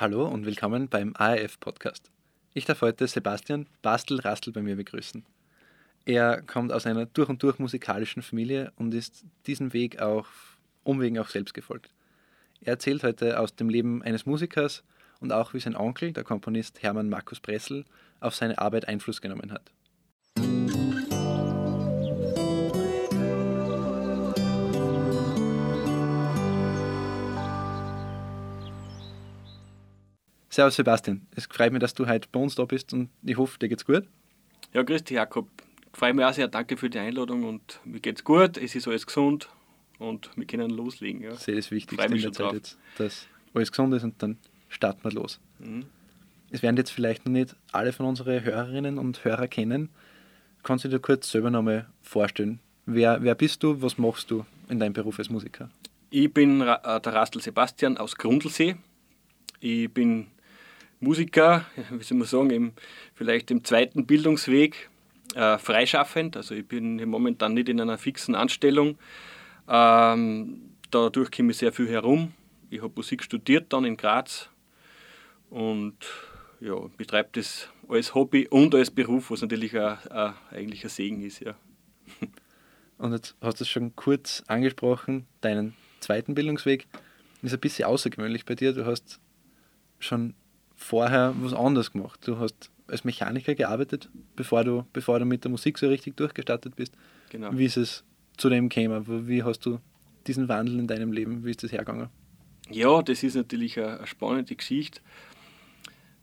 [0.00, 2.10] Hallo und willkommen beim ARF Podcast.
[2.54, 5.26] Ich darf heute Sebastian Bastel-Rastel bei mir begrüßen.
[6.06, 10.26] Er kommt aus einer durch und durch musikalischen Familie und ist diesem Weg auch
[10.84, 11.92] Umwegen auch selbst gefolgt.
[12.62, 14.84] Er erzählt heute aus dem Leben eines Musikers
[15.20, 17.84] und auch wie sein Onkel, der Komponist Hermann Markus Pressel,
[18.20, 19.70] auf seine Arbeit Einfluss genommen hat.
[30.50, 33.56] Servus Sebastian, es freut mich, dass du heute bei uns da bist und ich hoffe,
[33.60, 34.02] dir geht's gut.
[34.72, 35.48] Ja, grüß dich Jakob.
[35.92, 39.06] Freue mich auch sehr, danke für die Einladung und mir geht's gut, es ist alles
[39.06, 39.48] gesund
[40.00, 41.22] und wir können loslegen.
[41.22, 41.30] Ja.
[41.30, 42.54] Das ist das Wichtigste in der Zeit drauf.
[42.54, 45.38] jetzt, dass alles gesund ist und dann starten wir los.
[45.60, 45.84] Mhm.
[46.50, 49.88] Es werden jetzt vielleicht noch nicht alle von unseren Hörerinnen und Hörer kennen.
[50.64, 52.58] Kannst du dir kurz selber nochmal vorstellen?
[52.86, 55.70] Wer, wer bist du, was machst du in deinem Beruf als Musiker?
[56.10, 58.74] Ich bin äh, der Rastel Sebastian aus Grundlsee.
[59.60, 60.26] Ich bin
[61.00, 62.72] Musiker, wie soll man sagen, im,
[63.14, 64.90] vielleicht im zweiten Bildungsweg,
[65.34, 66.36] äh, freischaffend.
[66.36, 68.98] Also ich bin momentan nicht in einer fixen Anstellung.
[69.68, 72.32] Ähm, dadurch komme ich sehr viel herum.
[72.70, 74.48] Ich habe Musik studiert dann in Graz
[75.48, 75.96] und
[76.60, 81.22] ja, betreibe das als Hobby und als Beruf, was natürlich auch, auch eigentlich ein Segen
[81.22, 81.40] ist.
[81.40, 81.54] Ja.
[82.98, 86.86] Und jetzt hast du es schon kurz angesprochen, deinen zweiten Bildungsweg
[87.42, 88.72] ist ein bisschen außergewöhnlich bei dir.
[88.72, 89.20] Du hast
[89.98, 90.34] schon
[90.80, 92.20] vorher was anderes gemacht.
[92.26, 96.74] Du hast als Mechaniker gearbeitet, bevor du, bevor du mit der Musik so richtig durchgestartet
[96.74, 96.94] bist.
[97.28, 97.50] Genau.
[97.52, 98.02] Wie ist es
[98.36, 99.28] zu dem gekommen?
[99.28, 99.78] Wie hast du
[100.26, 102.08] diesen Wandel in deinem Leben, wie ist das hergegangen?
[102.70, 105.00] Ja, das ist natürlich eine, eine spannende Geschichte.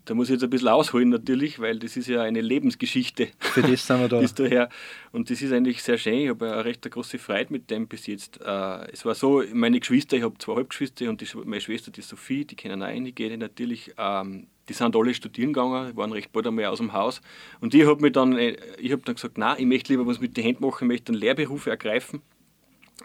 [0.08, 3.28] Da muss ich jetzt ein bisschen ausholen natürlich, weil das ist ja eine Lebensgeschichte.
[3.40, 4.22] Für das sind wir da.
[4.22, 4.70] bis daher.
[5.12, 6.20] Und das ist eigentlich sehr schön.
[6.20, 8.40] Ich habe eine recht große Freude mit dem bis jetzt.
[8.40, 12.02] Äh, es war so, meine Geschwister, ich habe zwei Halbgeschwister und die, meine Schwester, die
[12.02, 13.92] Sophie, die kennen auch einige natürlich.
[13.98, 17.22] Ähm, die sind alle studieren gegangen, waren recht bald einmal aus dem Haus.
[17.60, 20.38] Und ich habe dann, äh, ich hab dann gesagt, nein, ich möchte lieber was mit
[20.38, 22.22] den Händen machen, ich möchte einen Lehrberuf ergreifen.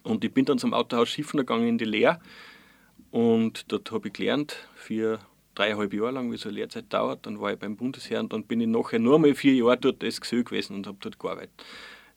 [0.04, 2.20] Und ich bin dann zum Autohaus Schiffen gegangen in die Lehre.
[3.10, 5.18] Und dort habe ich gelernt, für
[5.54, 7.26] dreieinhalb Jahre lang, wie so eine Lehrzeit dauert.
[7.26, 10.02] Dann war ich beim Bundesheer und dann bin ich nachher nur mal vier Jahre dort
[10.02, 11.64] als Gesell gewesen und habe dort gearbeitet.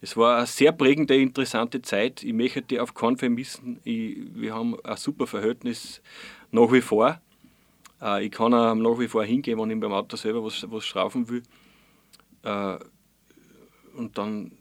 [0.01, 2.23] Es war eine sehr prägende, interessante Zeit.
[2.23, 3.79] Ich möchte die auf keinen Fall missen.
[3.83, 6.01] Ich, wir haben ein super Verhältnis
[6.51, 7.19] nach wie vor.
[8.01, 10.85] Äh, ich kann auch nach wie vor hingehen, wenn ich beim Auto selber was, was
[10.85, 11.43] schrauben will.
[12.43, 12.77] Äh,
[13.95, 14.51] und dann,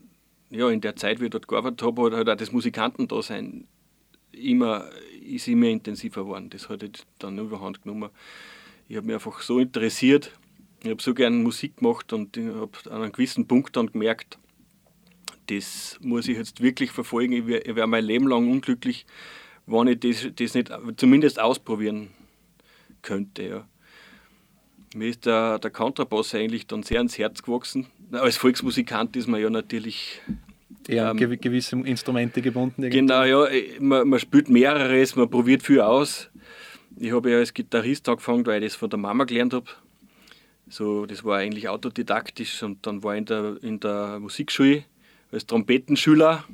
[0.51, 3.67] ja, in der Zeit, wie ich dort gearbeitet habe, hat halt auch das Musikantendasein
[4.33, 4.89] immer,
[5.21, 6.51] ist immer intensiver geworden.
[6.51, 6.85] Das hat
[7.19, 8.11] dann überhand genommen
[8.89, 10.31] ich habe mich einfach so interessiert.
[10.83, 14.39] Ich habe so gerne Musik gemacht und ich habe an einem gewissen Punkt dann gemerkt,
[15.47, 17.33] das muss ich jetzt wirklich verfolgen.
[17.33, 19.06] Ich wäre wär mein Leben lang unglücklich,
[19.67, 22.11] wenn ich das, das nicht zumindest ausprobieren
[23.03, 23.43] könnte.
[23.43, 23.69] Ja.
[24.94, 27.87] Mir ist der, der Kontrabass eigentlich dann sehr ans Herz gewachsen.
[28.12, 30.21] Als Volksmusikant ist man ja natürlich
[30.89, 32.83] ja, ähm, gewisse Instrumente gebunden.
[32.83, 33.00] Irgendwie.
[33.00, 33.49] Genau, ja.
[33.81, 36.31] Man, man spielt mehreres, man probiert viel aus.
[36.97, 39.66] Ich habe ja als Gitarrist angefangen, weil ich das von der Mama gelernt habe.
[40.69, 44.84] So, das war eigentlich autodidaktisch und dann war ich in der, in der Musikschule
[45.32, 46.44] als Trompetenschüler.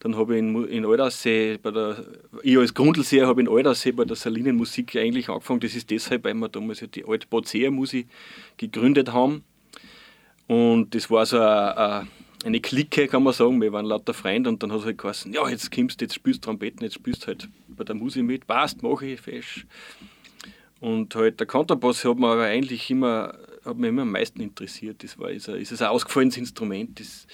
[0.00, 2.04] Dann habe ich in, in Aldersee, bei der,
[2.42, 5.60] ich als Grundlseher habe in Aldersee bei der Salinenmusik eigentlich angefangen.
[5.60, 8.08] Das ist deshalb, weil wir damals ja die alte Bozeer Musik
[8.56, 9.44] gegründet haben.
[10.48, 12.08] Und das war so eine,
[12.44, 13.60] eine Clique, kann man sagen.
[13.60, 16.14] Wir waren lauter Freunde und dann hat es halt geheißen, ja, jetzt kommst du, jetzt
[16.14, 19.66] spielst du Trompeten, jetzt spielst du halt bei der Musik mit, passt, mache ich, fesch.
[20.80, 25.02] Und halt der Kontrabass hat mir aber eigentlich immer, hat mich immer am meisten interessiert.
[25.04, 26.98] Das war, ist, ein, ist ein ausgefallenes Instrument.
[26.98, 27.26] Das,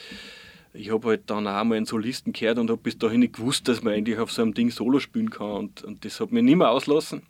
[0.75, 3.67] ich habe halt dann auch mal einen Solisten gehört und habe bis dahin nicht gewusst,
[3.67, 5.51] dass man eigentlich auf so einem Ding Solo spielen kann.
[5.51, 7.23] Und, und das hat mich nicht mehr auslassen.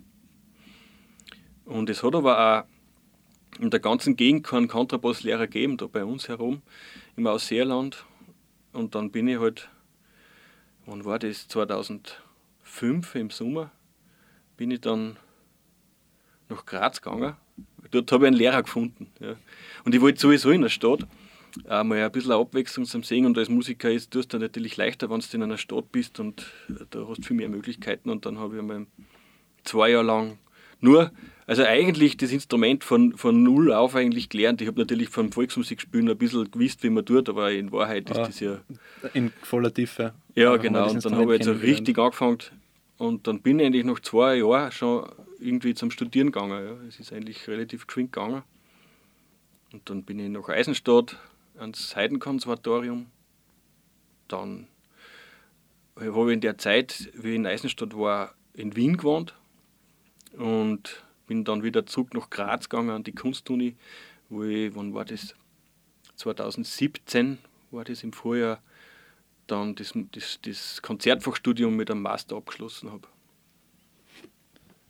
[1.64, 6.28] Und es hat aber auch in der ganzen Gegend keinen Kontrabasslehrer gegeben, da bei uns
[6.28, 6.62] herum,
[7.18, 8.04] im Ausseerland.
[8.72, 9.68] Und dann bin ich halt,
[10.86, 11.48] wann war das?
[11.48, 13.70] 2005 im Sommer,
[14.56, 15.16] bin ich dann
[16.48, 17.36] nach Graz gegangen.
[17.90, 19.10] Dort habe ich einen Lehrer gefunden.
[19.20, 19.36] Ja.
[19.84, 21.06] Und ich wollte sowieso in der Stadt
[21.68, 23.26] äh, mal ein bisschen Abwechslung zum Singen.
[23.26, 26.84] Und als Musiker ist es natürlich leichter, wenn du in einer Stadt bist und äh,
[26.90, 28.10] da hast du viel mehr Möglichkeiten.
[28.10, 28.86] Und dann habe ich einmal
[29.64, 30.38] zwei Jahre lang
[30.80, 31.10] nur,
[31.48, 34.60] also eigentlich das Instrument von, von null auf eigentlich gelernt.
[34.60, 38.18] Ich habe natürlich vom Volksmusikspielen ein bisschen gewusst, wie man tut, aber in Wahrheit ist
[38.18, 38.58] ah, das ja.
[39.14, 40.12] In voller Tiefe.
[40.34, 40.90] Ja, genau.
[40.90, 42.40] Und dann habe ich jetzt so richtig angefangen.
[42.98, 45.08] Und dann bin ich eigentlich nach zwei Jahren schon
[45.40, 46.66] irgendwie zum Studieren gegangen.
[46.66, 46.86] Ja.
[46.86, 48.42] Es ist eigentlich relativ geschwind gegangen.
[49.72, 51.16] Und dann bin ich nach Eisenstadt
[51.56, 53.06] ans Heidenkonservatorium.
[54.28, 54.68] Dann
[55.98, 59.34] habe ich in der Zeit, wie ich in Eisenstadt war, in Wien gewohnt
[60.36, 63.76] und bin dann wieder zurück nach Graz gegangen an die Kunstuni,
[64.28, 65.36] wo ich, wann war das?
[66.16, 67.38] 2017
[67.70, 68.60] war das im Vorjahr,
[69.46, 73.06] dann das, das, das Konzertfachstudium mit einem Master abgeschlossen habe.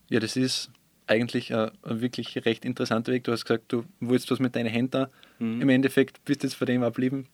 [0.08, 0.70] Ja, das ist
[1.06, 3.25] eigentlich ein, ein, wirklich recht interessanter Weg.
[3.25, 5.08] Du hast gesagt, du wolltest was mit deinen Händen.
[5.38, 5.61] Mhm.
[5.61, 7.26] Im Endeffekt bist du jetzt von dem ablieben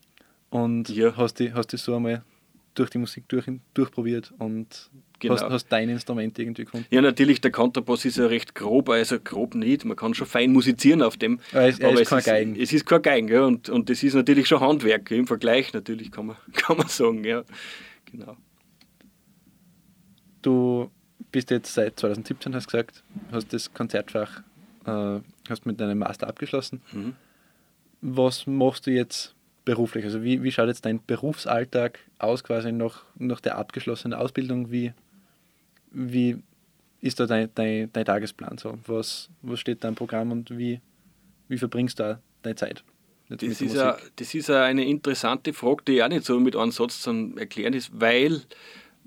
[0.50, 1.16] und ja.
[1.16, 2.24] hast dich hast die so einmal
[2.74, 5.34] durch die Musik durch, durchprobiert und genau.
[5.34, 6.86] hast, hast dein Instrument irgendwie gefunden.
[6.90, 9.84] Ja, natürlich, der Kontrabass ist ja recht grob, also grob nicht.
[9.84, 11.40] Man kann schon fein musizieren auf dem.
[11.52, 12.56] Aber es, aber ist kein Geigen.
[12.60, 16.10] Es ist kein Geigen, ja, und, und das ist natürlich schon Handwerk im Vergleich, natürlich
[16.10, 17.44] kann man, kann man sagen, ja.
[18.06, 18.36] Genau.
[20.42, 20.90] Du
[21.30, 24.42] bist jetzt seit 2017, hast gesagt, hast das Konzertfach,
[24.84, 26.82] äh, hast mit deinem Master abgeschlossen.
[26.92, 27.14] Mhm.
[28.00, 29.34] Was machst du jetzt
[29.64, 30.04] beruflich?
[30.04, 34.70] Also wie, wie schaut jetzt dein Berufsalltag aus, quasi nach, nach der abgeschlossenen Ausbildung?
[34.70, 34.92] Wie,
[35.90, 36.42] wie
[37.00, 38.78] ist da dein, dein, dein Tagesplan so?
[38.86, 40.80] Was, was steht da im Programm und wie,
[41.48, 42.84] wie verbringst du da deine Zeit?
[43.28, 46.72] Das ist, a, das ist a eine interessante Frage, die auch nicht so mit einem
[46.72, 48.42] Satz zu erklären ist, weil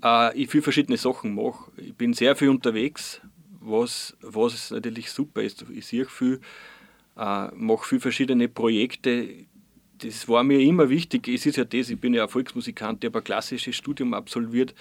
[0.02, 1.70] äh, ich viele verschiedene Sachen mache.
[1.76, 3.20] Ich bin sehr viel unterwegs,
[3.60, 5.64] was, was natürlich super ist.
[5.72, 6.40] Ich sehe viel,
[7.16, 9.28] äh, mache viele verschiedene Projekte,
[9.98, 11.28] das war mir immer wichtig.
[11.28, 14.74] Es ist ja das, ich bin ja Volksmusikant, ich habe ein klassisches Studium absolviert.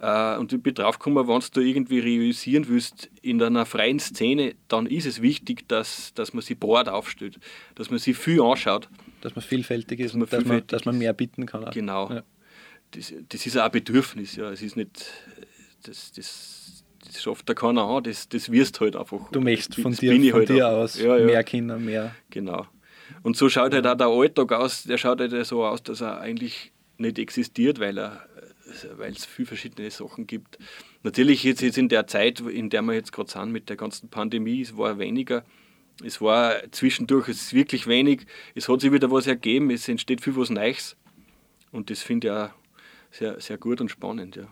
[0.00, 4.86] Äh, und ich bin draufgekommen, wenn du irgendwie realisieren willst in einer freien Szene, dann
[4.86, 7.38] ist es wichtig, dass, dass man sich breit aufstellt,
[7.74, 8.88] dass man sich viel anschaut.
[9.20, 11.64] Dass man vielfältig ist dass und dass, man, dass man mehr bieten kann.
[11.64, 11.70] Auch.
[11.70, 12.10] Genau.
[12.10, 12.22] Ja.
[12.92, 14.36] Das, das ist auch ein Bedürfnis.
[14.36, 14.50] Ja.
[14.50, 15.12] Es ist nicht,
[15.82, 19.30] das, das, das schafft da keiner an, das, das wirst halt einfach.
[19.32, 21.26] Du möchtest von, dir, von halt dir aus ja, ja.
[21.26, 22.14] mehr Kinder, mehr.
[22.30, 22.66] Genau.
[23.22, 26.20] Und so schaut halt auch der Alltag aus, der schaut halt so aus, dass er
[26.20, 28.28] eigentlich nicht existiert, weil er
[28.96, 30.58] weil es viele verschiedene Sachen gibt.
[31.02, 34.08] Natürlich jetzt, jetzt in der Zeit, in der wir jetzt gerade sind mit der ganzen
[34.08, 35.44] Pandemie, es war weniger.
[36.04, 38.26] Es war zwischendurch es ist wirklich wenig.
[38.54, 40.96] Es hat sich wieder was ergeben, es entsteht viel was Neues.
[41.72, 42.50] Und das finde ich auch
[43.10, 44.36] sehr, sehr gut und spannend.
[44.36, 44.48] Ja.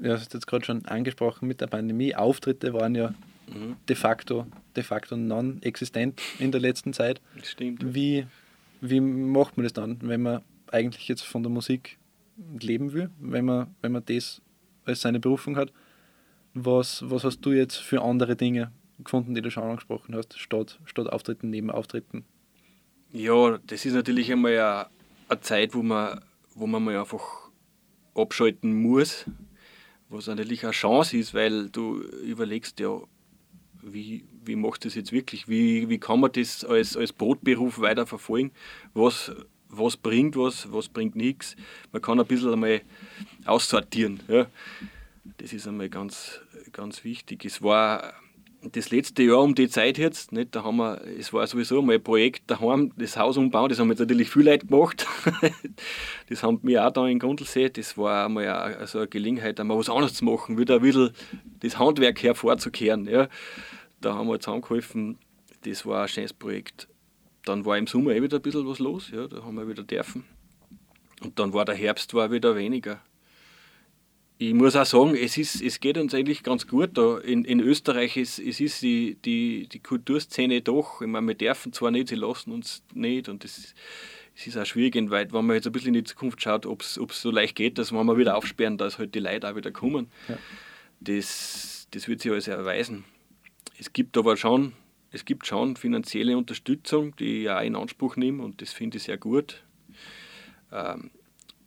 [0.00, 2.14] Ja, du hast jetzt gerade schon angesprochen mit der Pandemie.
[2.14, 3.14] Auftritte waren ja
[3.46, 3.76] mhm.
[3.88, 4.46] de facto,
[4.76, 7.20] de facto non-existent in der letzten Zeit.
[7.42, 7.94] Stimmt.
[7.94, 8.26] Wie,
[8.80, 11.98] wie macht man das dann, wenn man eigentlich jetzt von der Musik
[12.60, 14.42] leben will, wenn man, wenn man das
[14.84, 15.72] als seine Berufung hat?
[16.54, 20.78] Was, was hast du jetzt für andere Dinge gefunden, die du schon angesprochen hast, statt,
[20.84, 22.24] statt Auftritten, neben Auftritten?
[23.12, 24.86] Ja, das ist natürlich einmal eine,
[25.28, 26.20] eine Zeit, wo man,
[26.54, 27.50] wo man mal einfach
[28.14, 29.24] abschalten muss,
[30.08, 33.00] was natürlich eine Chance ist, weil du überlegst ja,
[33.84, 35.48] wie, wie macht das jetzt wirklich?
[35.48, 38.50] Wie, wie kann man das als, als Brotberuf weiterverfolgen?
[38.94, 39.32] Was,
[39.68, 41.56] was bringt was, was bringt nichts?
[41.92, 42.82] Man kann ein bisschen einmal
[43.44, 44.20] aussortieren.
[44.28, 44.46] Ja.
[45.38, 46.40] Das ist einmal ganz,
[46.72, 47.44] ganz wichtig.
[47.44, 48.14] Es war
[48.72, 51.94] das letzte Jahr um die Zeit jetzt, nicht, da haben wir, es war sowieso mal
[51.94, 55.06] ein Projekt daheim, das Haus umbauen, das haben jetzt natürlich viele Leute gemacht.
[56.28, 59.78] das haben wir auch da in Grundlsee, das war einmal eine, also eine Gelegenheit, einmal
[59.78, 61.10] was anderes zu machen, wieder ein bisschen
[61.60, 63.06] das Handwerk hervorzukehren.
[63.06, 63.28] Ja.
[64.00, 65.18] Da haben wir zusammengeholfen.
[65.64, 66.88] Das war ein schönes Projekt.
[67.44, 69.10] Dann war im Sommer eh wieder ein bisschen was los.
[69.10, 70.24] Ja, da haben wir wieder dürfen.
[71.22, 73.00] Und dann war der Herbst war wieder weniger.
[74.36, 77.18] Ich muss auch sagen, es, ist, es geht uns eigentlich ganz gut da.
[77.18, 81.72] In, in Österreich ist, es ist die, die, die Kulturszene doch, ich meine, wir dürfen
[81.72, 83.74] zwar nicht, sie lassen uns nicht und das,
[84.34, 86.82] es ist auch schwierig, weil wenn man jetzt ein bisschen in die Zukunft schaut, ob
[86.82, 89.70] es so leicht geht, dass wenn wir wieder aufsperren, dass halt die Leute auch wieder
[89.70, 90.10] kommen.
[90.28, 90.36] Ja.
[91.00, 93.04] Das, das wird sich alles erweisen
[93.78, 94.72] es gibt aber schon,
[95.10, 99.04] es gibt schon finanzielle Unterstützung, die ich auch in Anspruch nehme und das finde ich
[99.04, 99.62] sehr gut.
[100.72, 101.10] Ähm,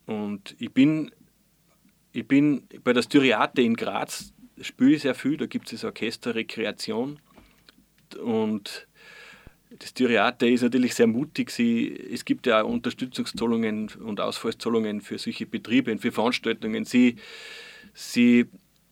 [0.06, 1.10] und ich bin,
[2.12, 6.34] ich bin bei der Styriate in Graz, spiele ich sehr viel, da gibt es Orchester
[6.34, 7.18] Rekreation
[8.22, 8.88] und
[9.70, 11.50] das Styriate ist natürlich sehr mutig.
[11.50, 16.84] Sie, es gibt ja auch Unterstützungszahlungen und Ausfallszahlungen für solche Betriebe und für Veranstaltungen.
[16.86, 17.16] Sie,
[17.92, 18.46] sie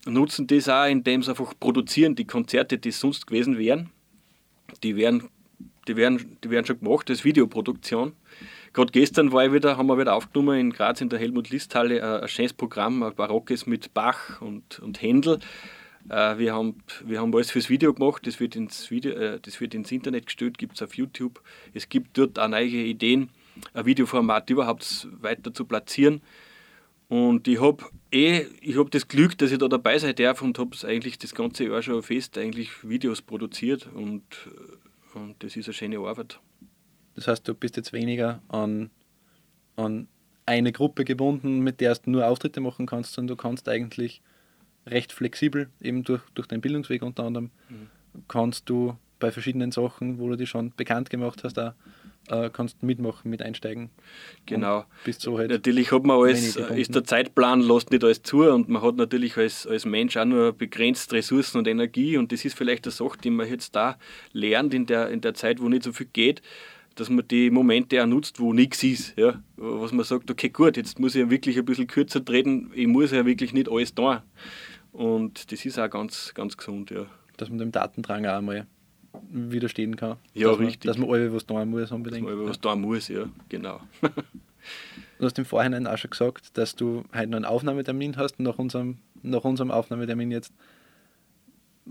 [0.04, 3.90] nutzen das auch, indem sie einfach produzieren, die Konzerte, die sonst gewesen wären.
[4.82, 5.30] Die werden,
[5.88, 8.12] die werden, die werden schon gemacht als Videoproduktion.
[8.76, 12.20] Gerade gestern war ich wieder, haben wir wieder aufgenommen in Graz in der Helmut-List-Halle ein,
[12.20, 15.38] ein schönes Programm, ein barockes mit Bach und, und Händel.
[16.10, 19.62] Äh, wir, haben, wir haben alles fürs Video gemacht, das wird ins, Video, äh, das
[19.62, 21.40] wird ins Internet gestellt, gibt es auf YouTube.
[21.72, 23.30] Es gibt dort auch neue Ideen,
[23.72, 26.20] ein Videoformat überhaupt weiter zu platzieren.
[27.08, 30.58] Und ich habe eh, ich habe das Glück, dass ich da dabei sein darf und
[30.58, 34.22] habe eigentlich das ganze Jahr schon fest eigentlich Videos produziert und,
[35.14, 36.40] und das ist eine schöne Arbeit.
[37.16, 38.90] Das heißt, du bist jetzt weniger an,
[39.76, 40.06] an
[40.44, 44.22] eine Gruppe gebunden, mit der du nur Auftritte machen kannst, sondern du kannst eigentlich
[44.86, 47.88] recht flexibel, eben durch, durch deinen Bildungsweg unter anderem, mhm.
[48.28, 51.72] kannst du bei verschiedenen Sachen, wo du dich schon bekannt gemacht hast, auch,
[52.28, 53.90] äh, kannst mitmachen, mit einsteigen.
[54.44, 54.84] Genau.
[55.04, 58.68] Bist so halt natürlich hat man alles, ist der Zeitplan lässt nicht alles zu und
[58.68, 62.56] man hat natürlich als, als Mensch auch nur begrenzt Ressourcen und Energie und das ist
[62.56, 63.96] vielleicht eine Sache, die man jetzt da
[64.32, 66.42] lernt in der, in der Zeit, wo nicht so viel geht,
[66.96, 69.16] dass man die Momente auch nutzt, wo nichts ist.
[69.16, 69.40] Ja?
[69.56, 72.86] Was man sagt, okay, gut, jetzt muss ich ja wirklich ein bisschen kürzer treten, ich
[72.86, 74.24] muss ja wirklich nicht alles da.
[74.92, 77.06] Und das ist auch ganz, ganz gesund, ja.
[77.36, 78.66] Dass man dem Datendrang auch einmal
[79.30, 80.16] widerstehen kann.
[80.32, 80.84] Ja, dass richtig.
[80.84, 82.26] Man, dass man alle was tun muss unbedingt.
[82.26, 83.80] Dass man was tun muss, ja, genau.
[84.00, 88.58] du hast im Vorhinein auch schon gesagt, dass du heute noch einen Aufnahmetermin hast, nach
[88.58, 90.52] unserem, nach unserem Aufnahmetermin jetzt.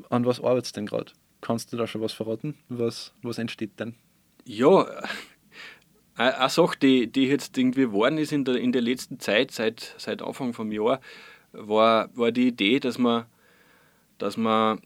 [0.10, 1.12] An was arbeitest du denn gerade?
[1.42, 2.56] Kannst du da schon was verraten?
[2.70, 3.96] Was, was entsteht denn?
[4.48, 4.88] Ja,
[6.16, 9.96] eine Sache, die, die jetzt irgendwie geworden ist in der, in der letzten Zeit, seit,
[9.98, 11.02] seit Anfang vom Jahr,
[11.52, 13.26] war, war die Idee, dass man,
[14.18, 14.82] dass man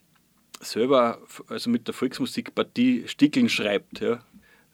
[0.61, 3.99] selber also mit der Volksmusikpartie Stickeln schreibt.
[3.99, 4.23] Ja.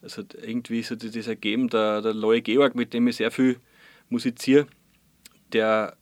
[0.02, 3.60] Also irgendwie ist das ergeben, der, der Loe Georg, mit dem ich sehr viel
[4.10, 4.68] musiziere,
[5.52, 5.98] der,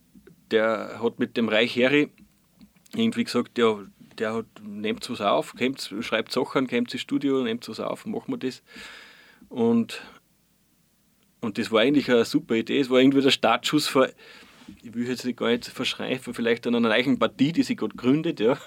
[0.50, 2.10] der hat mit dem Reich Heri
[2.94, 3.84] irgendwie gesagt, ja,
[4.18, 8.32] der hat, nehmt was auf, kommt, schreibt Sachen, kommt ins Studio, nehmt was auf, machen
[8.32, 8.62] wir das.
[9.48, 10.02] Und,
[11.40, 12.80] und das war eigentlich eine super Idee.
[12.80, 14.12] Es war irgendwie der Startschuss für,
[14.82, 18.40] ich will jetzt gar nicht verschreien, für vielleicht einer neuen Partie, die sich gerade gründet.
[18.40, 18.58] Ja.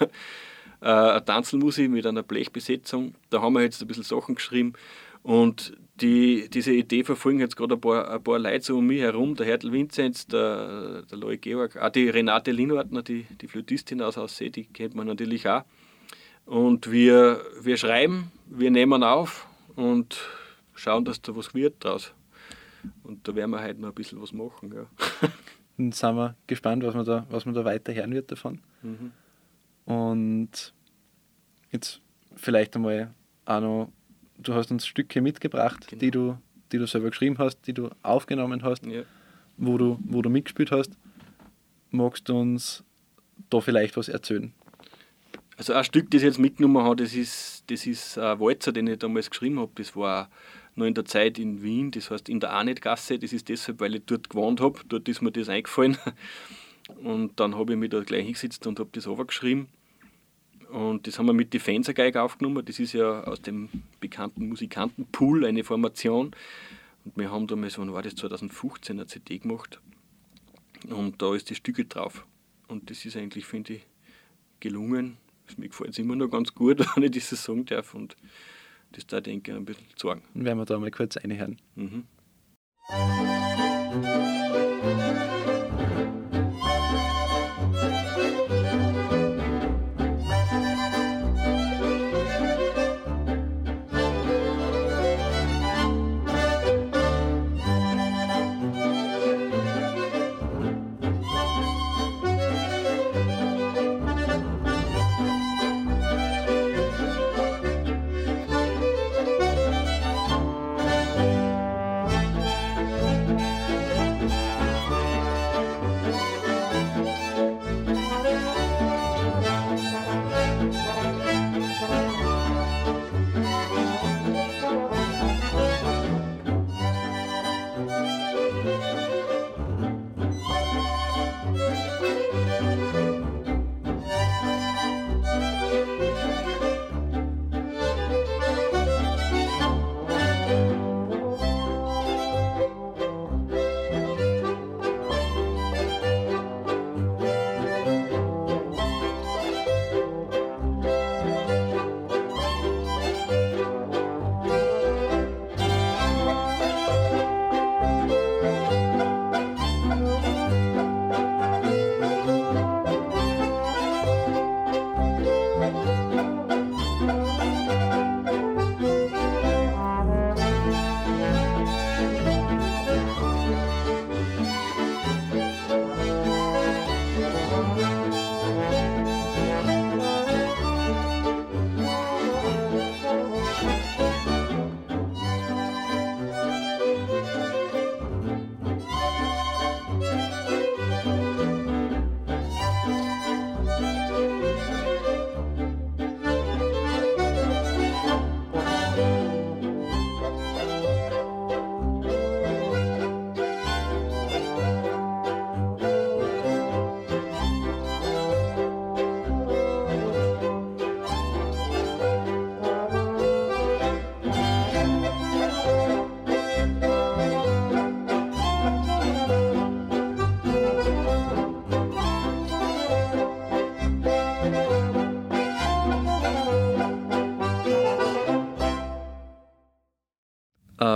[0.80, 3.14] Äh, eine Tanzelmusik mit einer Blechbesetzung.
[3.30, 4.74] Da haben wir jetzt ein bisschen Sachen geschrieben.
[5.22, 9.00] Und die, diese Idee verfolgen jetzt gerade ein paar, ein paar Leute so um mich
[9.00, 14.02] herum, der Hertel Vinzenz, der, der Loe Georg, auch die Renate Linwartner, die, die Flötistin
[14.02, 15.64] aus Aussee, die kennt man natürlich auch.
[16.46, 20.18] Und wir, wir schreiben, wir nehmen auf und
[20.74, 22.14] schauen, dass da was wird draus.
[23.02, 24.72] Und da werden wir heute noch ein bisschen was machen.
[24.74, 24.86] Ja.
[25.76, 28.60] Dann sind wir gespannt, was man da, was man da weiter hören wird davon.
[28.82, 29.12] Mhm.
[29.84, 30.74] Und
[31.70, 32.00] jetzt
[32.34, 33.12] vielleicht einmal
[33.44, 33.92] auch noch
[34.38, 36.00] du hast uns Stücke mitgebracht, genau.
[36.00, 36.38] die, du,
[36.72, 39.02] die du selber geschrieben hast, die du aufgenommen hast, ja.
[39.56, 40.92] wo, du, wo du mitgespielt hast.
[41.90, 42.84] Magst du uns
[43.50, 44.52] da vielleicht was erzählen?
[45.56, 48.86] Also ein Stück, das ich jetzt mitgenommen habe, das ist, das ist ein Walzer, den
[48.86, 49.72] ich damals geschrieben habe.
[49.74, 50.30] Das war
[50.76, 53.18] noch in der Zeit in Wien, das heißt in der Arnetgasse.
[53.18, 54.78] Das ist deshalb, weil ich dort gewohnt habe.
[54.88, 55.98] Dort ist mir das eingefallen.
[57.02, 59.68] Und dann habe ich mich da gleich hingesetzt und habe das geschrieben.
[60.70, 62.64] Und das haben wir mit die Fenstergeige aufgenommen.
[62.64, 63.68] Das ist ja aus dem
[64.00, 66.32] bekannten Musikantenpool eine Formation.
[67.04, 69.80] Und wir haben damals, wann war das, 2015 eine CD gemacht.
[70.88, 72.26] Und da ist die Stücke drauf.
[72.68, 73.86] Und das ist eigentlich, finde ich,
[74.60, 75.16] gelungen.
[75.56, 77.94] Mir gefällt es immer noch ganz gut, wenn ich das sagen darf.
[77.94, 78.16] Und
[78.92, 80.22] das da denke ich ein bisschen sagen.
[80.34, 81.58] Werden wir da mal kurz reinhören.
[81.74, 82.04] Mhm.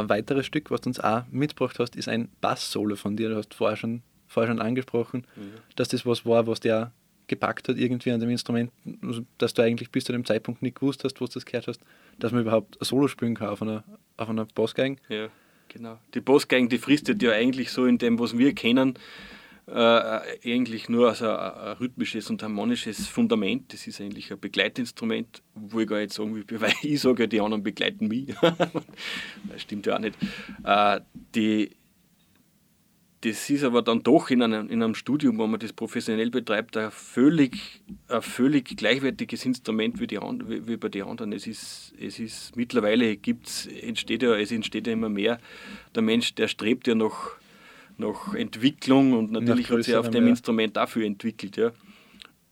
[0.02, 3.28] Ein weiteres Stück, was du uns auch mitgebracht hast, ist ein Bass-Solo von dir.
[3.28, 5.42] Du hast vorher schon, vorher schon angesprochen, ja.
[5.76, 6.92] dass das was war, was der
[7.28, 8.70] gepackt hat irgendwie an dem Instrument,
[9.02, 11.66] also, dass du eigentlich bis zu dem Zeitpunkt nicht gewusst hast, wo du das gehört
[11.66, 11.80] hast,
[12.18, 13.84] dass man überhaupt ein Solo spielen kann auf einer,
[14.16, 14.96] auf einer Bassgeige.
[15.08, 15.28] Ja,
[15.68, 15.98] genau.
[16.14, 18.98] Die Bassgeigen, die fristet ja eigentlich so in dem, was wir kennen,
[19.66, 23.72] äh, eigentlich nur als ein, ein, rhythmisches und harmonisches Fundament.
[23.72, 27.40] Das ist eigentlich ein Begleitinstrument, wo ich gar nicht sagen will, weil ich sage, die
[27.40, 28.34] anderen begleiten mich.
[28.40, 30.16] das stimmt ja auch nicht.
[30.64, 31.00] Äh,
[31.34, 31.70] die,
[33.22, 36.76] das ist aber dann doch in einem, in einem Studium, wo man das professionell betreibt,
[36.76, 41.32] ein völlig, ein völlig gleichwertiges Instrument wie, die, wie, bei den anderen.
[41.32, 45.38] Es ist, es ist mittlerweile gibt's, entsteht ja, es entsteht ja immer mehr.
[45.94, 47.36] Der Mensch, der strebt ja nach,
[47.98, 50.30] nach Entwicklung und natürlich hat sich auf dem mehr.
[50.30, 51.56] Instrument dafür entwickelt.
[51.56, 51.72] Ja.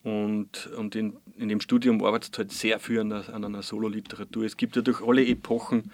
[0.02, 4.44] Und, und in, in dem Studium arbeitet halt sehr viel an, an einer Sololiteratur.
[4.44, 5.90] Es gibt ja durch alle Epochen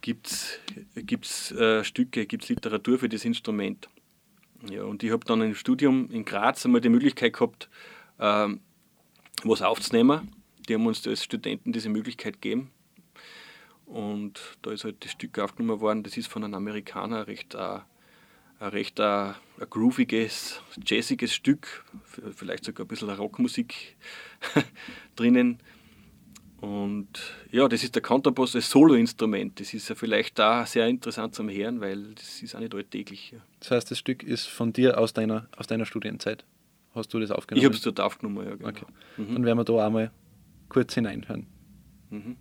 [0.00, 3.88] gibt es äh, Stücke, gibt es Literatur für das Instrument.
[4.70, 7.68] Ja, und ich habe dann im Studium in Graz einmal die Möglichkeit gehabt,
[8.20, 8.60] ähm,
[9.42, 10.32] was aufzunehmen.
[10.68, 12.70] Die haben uns als Studenten diese Möglichkeit gegeben.
[13.86, 16.02] Und da ist halt das Stück aufgenommen worden.
[16.02, 17.80] Das ist von einem Amerikaner recht, äh,
[18.62, 19.34] ein recht äh, ein
[19.68, 21.84] grooviges, jazziges Stück,
[22.34, 23.96] vielleicht sogar ein bisschen Rockmusik
[25.16, 25.58] drinnen.
[26.60, 27.08] Und
[27.50, 29.58] ja, das ist der Kontrabass als Soloinstrument.
[29.58, 33.34] Das ist ja vielleicht da sehr interessant zum Hören, weil das ist auch nicht alltäglich.
[33.58, 36.44] Das heißt, das Stück ist von dir aus deiner, aus deiner Studienzeit.
[36.94, 37.62] Hast du das aufgenommen?
[37.62, 38.54] Ich habe es dort aufgenommen, ja.
[38.54, 38.68] Genau.
[38.68, 38.84] Okay.
[39.16, 39.34] Mhm.
[39.34, 40.12] Dann werden wir da einmal
[40.68, 41.48] kurz hineinhören.
[42.10, 42.36] Mhm.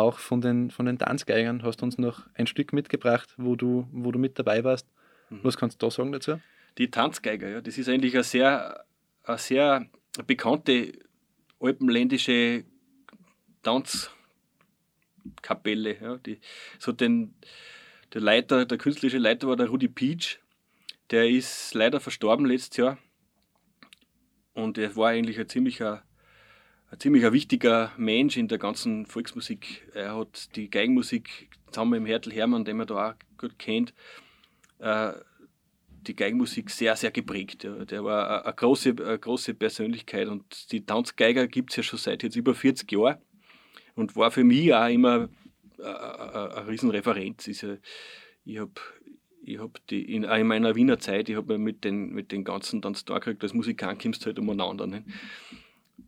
[0.00, 3.86] Auch von den, von den Tanzgeigern hast du uns noch ein Stück mitgebracht, wo du,
[3.92, 4.86] wo du mit dabei warst.
[5.30, 5.40] Mhm.
[5.42, 6.40] Was kannst du da sagen dazu?
[6.78, 8.84] Die Tanzgeiger, ja, das ist eigentlich eine sehr,
[9.24, 9.86] eine sehr
[10.26, 10.92] bekannte
[11.60, 12.64] alpenländische
[13.62, 15.96] Tanzkapelle.
[16.00, 16.40] Ja, die,
[16.78, 17.34] so den,
[18.12, 20.38] der Leiter, der künstlerische Leiter war der Rudi Peach.
[21.10, 22.98] Der ist leider verstorben letztes Jahr.
[24.54, 26.02] Und er war eigentlich ein ziemlicher
[26.96, 29.86] ein ziemlich ein wichtiger Mensch in der ganzen Volksmusik.
[29.92, 33.92] Er hat die Geigenmusik zusammen mit Hertel Hermann, den man da auch gut kennt,
[34.78, 35.12] äh,
[36.06, 37.64] die Geigenmusik sehr, sehr geprägt.
[37.64, 42.22] Der war eine große, eine große Persönlichkeit und die Tanzgeiger gibt es ja schon seit
[42.22, 43.18] jetzt über 40 Jahren
[43.94, 45.28] und war für mich auch immer
[45.78, 47.46] eine Riesenreferenz.
[47.48, 48.72] Ich habe
[49.42, 52.96] ich hab in, in meiner Wiener Zeit, ich habe mit den, mit den ganzen dann
[53.04, 54.86] da gekriegt, als Musikant kommst du halt umeinander.
[54.86, 55.04] Ne?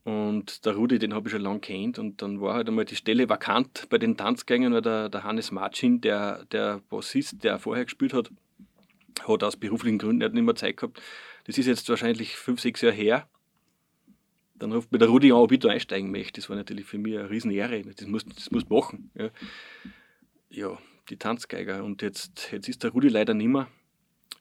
[0.09, 1.99] Und der Rudi, den habe ich schon lange kennt.
[1.99, 5.51] Und dann war halt einmal die Stelle vakant bei den Tanzgängen, weil der, der Hannes
[5.51, 8.31] Marcin, der, der Bassist, der vorher gespielt hat,
[9.27, 11.03] hat aus beruflichen Gründen nicht mehr Zeit gehabt.
[11.45, 13.29] Das ist jetzt wahrscheinlich fünf, sechs Jahre her.
[14.55, 16.41] Dann ruft mir der Rudi an, ob ich da einsteigen möchte.
[16.41, 17.83] Das war natürlich für mich eine Riesenehre.
[17.83, 19.11] Das musst das musst machen.
[19.15, 19.29] Ja.
[20.49, 20.79] ja,
[21.11, 21.85] die Tanzgeiger.
[21.85, 23.69] Und jetzt, jetzt ist der Rudi leider nicht mehr.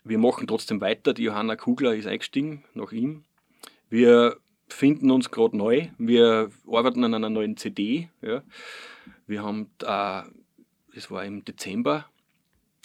[0.06, 1.14] Wir machen trotzdem weiter.
[1.14, 3.26] Die Johanna Kugler ist eingestiegen nach ihm.
[3.90, 5.88] Wir finden uns gerade neu.
[5.98, 8.10] Wir arbeiten an einer neuen CD.
[8.22, 8.44] Ja.
[9.26, 10.24] Wir haben, äh,
[10.94, 12.06] das war im Dezember,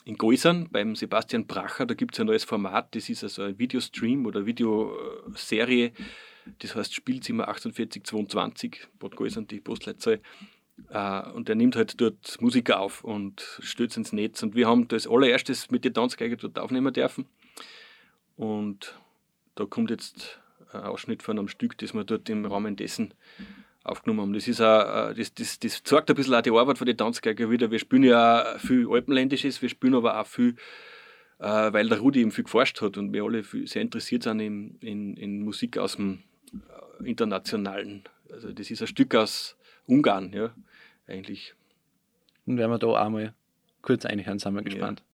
[0.04, 3.58] in Geusern beim Sebastian Bracher, da gibt es ein neues Format, das ist also ein
[3.58, 5.92] Videostream oder Videoserie,
[6.58, 10.20] das heißt Spielzimmer 4822, Bad Geusern, die Postleitzahl.
[10.90, 14.42] Uh, und er nimmt halt dort Musiker auf und stürzt ins Netz.
[14.42, 17.26] Und wir haben das allererstes mit der Tanzgeige dort aufnehmen dürfen.
[18.36, 18.98] Und
[19.54, 20.40] da kommt jetzt
[20.72, 23.14] ein Ausschnitt von einem Stück, das wir dort im Rahmen dessen
[23.84, 24.32] aufgenommen haben.
[24.32, 27.50] Das, ist auch, das, das, das zeigt ein bisschen auch die Arbeit von den Tanzgeiger
[27.50, 27.70] wieder.
[27.70, 30.56] Wir spielen ja auch viel Alpenländisches, wir spielen aber auch viel,
[31.38, 34.76] äh, weil der Rudi eben viel geforscht hat und wir alle sehr interessiert sind in,
[34.80, 38.04] in, in Musik aus dem äh, internationalen.
[38.30, 39.56] Also das ist ein Stück aus
[39.86, 40.54] Ungarn, ja,
[41.06, 41.54] eigentlich.
[42.46, 43.34] Und werden wir da auch mal
[43.82, 45.00] kurz einhören, sind wir gespannt.
[45.00, 45.11] Ja.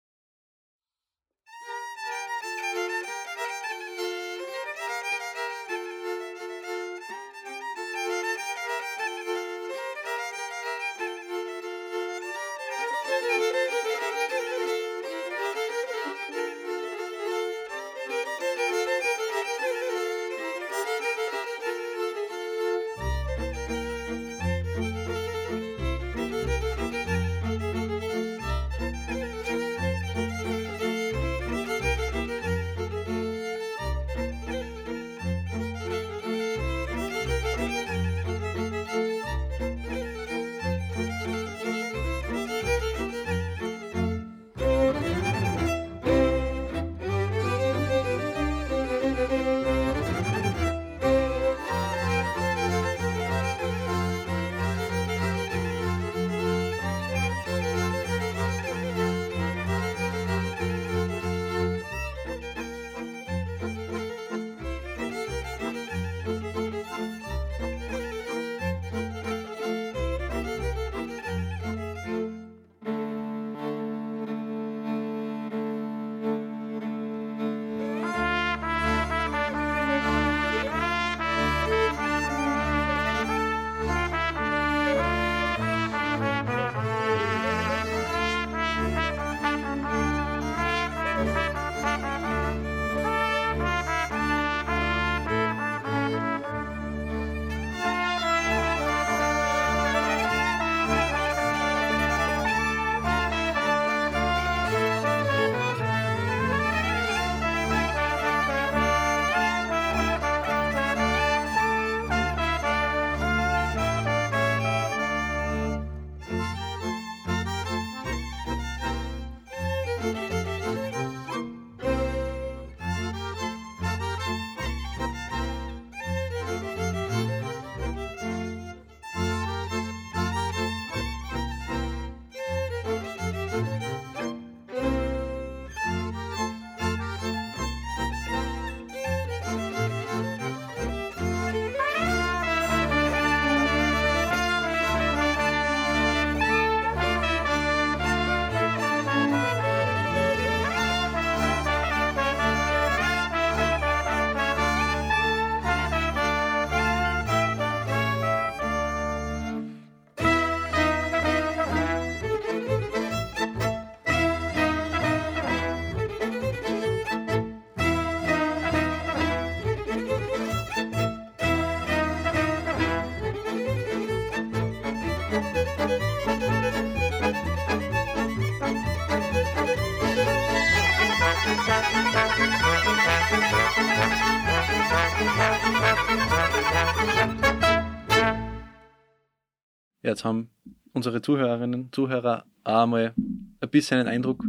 [190.05, 190.49] Jetzt haben
[190.93, 193.13] unsere Zuhörerinnen und Zuhörer einmal
[193.59, 194.43] ein bisschen einen Eindruck,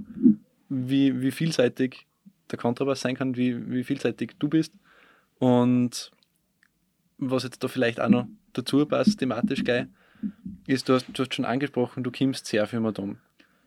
[0.68, 2.06] wie, wie vielseitig
[2.50, 4.72] der Kontrabass sein kann, wie, wie vielseitig du bist.
[5.38, 6.12] Und
[7.18, 9.88] was jetzt da vielleicht auch noch dazu passt, thematisch geil,
[10.66, 13.18] ist, du hast, du hast schon angesprochen, du kommst sehr viel mit um.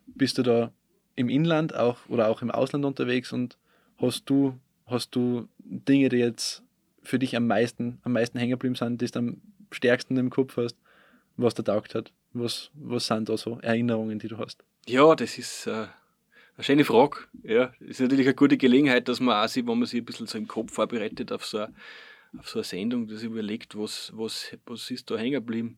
[0.07, 0.71] Bist du da
[1.15, 3.57] im Inland auch oder auch im Ausland unterwegs und
[3.97, 6.63] hast du, hast du Dinge, die jetzt
[7.03, 10.57] für dich am meisten, am meisten hängen geblieben sind, die du am stärksten im Kopf
[10.57, 10.77] hast,
[11.41, 12.11] was da taugt hat?
[12.33, 14.63] Was, was sind da so Erinnerungen, die du hast?
[14.85, 15.87] Ja, das ist äh,
[16.55, 17.17] eine schöne Frage.
[17.43, 20.05] Ja, das ist natürlich eine gute Gelegenheit, dass man auch sieht, wenn man sich ein
[20.05, 21.73] bisschen so im Kopf vorbereitet auf so eine,
[22.37, 25.77] auf so eine Sendung, dass überlegt, was, was, was ist da hängen geblieben.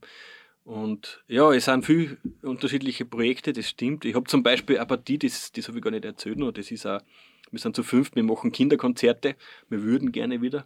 [0.63, 4.05] Und ja, es sind viele unterschiedliche Projekte, das stimmt.
[4.05, 6.69] Ich habe zum Beispiel eine Partie, das, das habe ich gar nicht erzählt noch, das
[6.71, 7.01] ist auch,
[7.49, 9.35] wir sind zu fünft, wir machen Kinderkonzerte,
[9.69, 10.65] wir würden gerne wieder.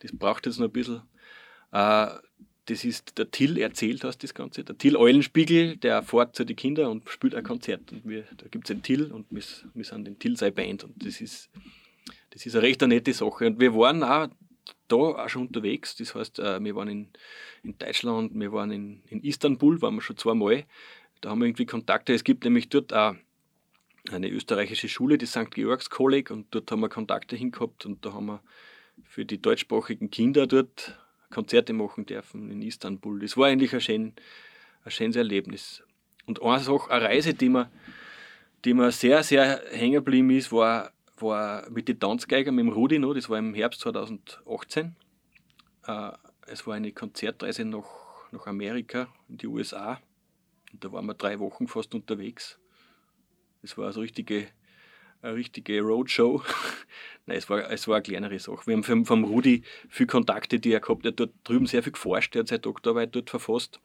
[0.00, 1.02] Das braucht jetzt noch ein bisschen.
[1.72, 2.08] Äh,
[2.66, 4.64] das ist der Till erzählt hast das Ganze.
[4.64, 7.92] Der Till Eulenspiegel, der fährt zu den Kindern und spielt ein Konzert.
[7.92, 9.42] Und wir, da gibt es einen Till und wir,
[9.74, 10.84] wir sind den Till sei Band.
[10.84, 11.48] Und das ist,
[12.30, 13.46] das ist eine recht eine nette Sache.
[13.46, 14.28] Und wir waren auch
[14.88, 15.94] da auch schon unterwegs.
[15.96, 17.08] Das heißt, äh, wir waren in,
[17.62, 20.64] in Deutschland, wir waren in, in Istanbul, waren wir schon zweimal.
[21.20, 22.14] Da haben wir irgendwie Kontakte.
[22.14, 23.14] Es gibt nämlich dort auch
[24.10, 25.50] eine österreichische Schule, die St.
[25.50, 28.42] Georgs Kolleg, und dort haben wir Kontakte hingehabt und da haben wir
[29.02, 30.96] für die deutschsprachigen Kinder dort
[31.36, 33.20] Konzerte machen dürfen in Istanbul.
[33.20, 34.14] Das war eigentlich ein, schön,
[34.84, 35.82] ein schönes Erlebnis.
[36.24, 37.70] Und eine Sache, eine Reise, die mir,
[38.64, 42.98] die mir sehr, sehr hängen geblieben ist, war, war mit den Tanzgeigern, mit dem Rudi
[42.98, 44.96] noch, das war im Herbst 2018.
[45.86, 46.12] Äh,
[46.46, 47.84] es war eine Konzertreise nach,
[48.32, 50.00] nach Amerika, in die USA.
[50.72, 52.58] Und da waren wir drei Wochen fast unterwegs.
[53.60, 54.48] Das war also richtige
[55.26, 56.42] eine richtige Roadshow.
[57.26, 58.66] Nein, es war, es war eine kleinere Sache.
[58.66, 61.04] Wir haben vom, vom Rudi viele Kontakte, die er gehabt.
[61.04, 63.80] Er hat dort drüben sehr viel geforscht, er hat seine Doktorarbeit dort verfasst.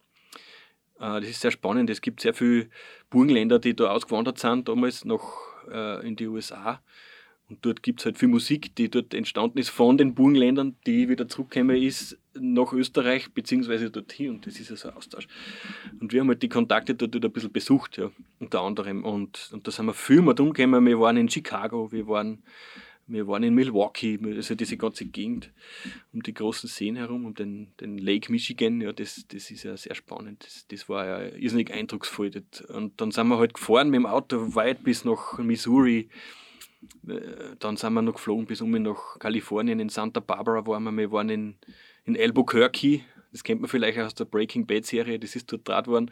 [0.99, 1.89] Äh, das ist sehr spannend.
[1.89, 2.69] Es gibt sehr viele
[3.09, 5.37] Burgenländer, die da ausgewandert sind, damals noch
[5.69, 6.81] äh, in die USA.
[7.51, 11.09] Und dort gibt es halt viel Musik, die dort entstanden ist von den Burgenländern, die
[11.09, 14.29] wieder zurückgekommen ist nach Österreich, beziehungsweise dorthin.
[14.29, 15.27] Und das ist ja so ein Austausch.
[15.99, 18.09] Und wir haben halt die Kontakte dort ein bisschen besucht, ja,
[18.39, 19.03] unter anderem.
[19.03, 20.85] Und, und da sind wir viel mal umgekommen.
[20.85, 22.41] Wir waren in Chicago, wir waren,
[23.05, 25.51] wir waren in Milwaukee, also diese ganze Gegend
[26.13, 28.79] um die großen Seen herum, um den, den Lake Michigan.
[28.79, 30.45] Ja, das, das ist ja sehr spannend.
[30.45, 32.31] Das, das war ja irrsinnig eindrucksvoll.
[32.69, 36.07] Und dann sind wir halt gefahren mit dem Auto weit bis nach Missouri
[37.59, 41.11] dann sind wir noch geflogen bis um nach Kalifornien, in Santa Barbara waren wir, wir
[41.11, 41.57] waren in,
[42.05, 45.87] in Albuquerque, das kennt man vielleicht aus der Breaking Bad Serie, das ist dort draht
[45.87, 46.11] worden.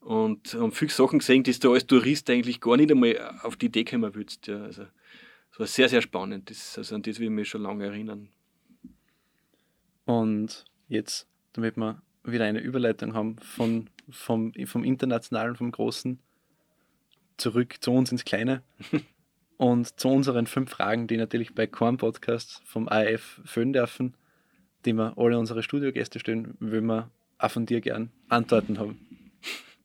[0.00, 3.66] Und haben viele Sachen gesehen, die du als Tourist eigentlich gar nicht einmal auf die
[3.66, 4.46] Idee kommen würdest.
[4.46, 4.84] Ja, also,
[5.50, 6.50] das war sehr, sehr spannend.
[6.50, 8.28] Das, also an das will ich mich schon lange erinnern.
[10.04, 16.18] Und jetzt, damit wir wieder eine Überleitung haben von, vom, vom Internationalen, vom Großen,
[17.36, 18.62] zurück zu uns ins Kleine.
[19.58, 24.14] und zu unseren fünf Fragen, die natürlich bei Korn Podcast vom AF füllen dürfen,
[24.84, 28.98] die wir alle unsere Studiogäste stellen, will wir auch von dir gern Antworten haben.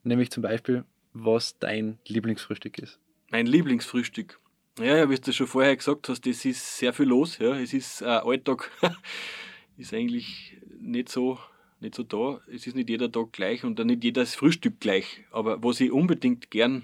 [0.04, 3.00] Nämlich zum Beispiel, was dein Lieblingsfrühstück ist.
[3.32, 4.40] Mein Lieblingsfrühstück.
[4.80, 7.40] Ja, ja, wie du schon vorher gesagt hast, es ist sehr viel los.
[7.40, 7.56] Ja.
[7.56, 8.72] Es ist äh, Alltag,
[9.78, 11.40] ist eigentlich nicht so,
[11.80, 12.42] nicht so da.
[12.52, 15.26] Es ist nicht jeder Tag gleich und nicht jedes Frühstück gleich.
[15.32, 16.84] Aber was ich unbedingt gern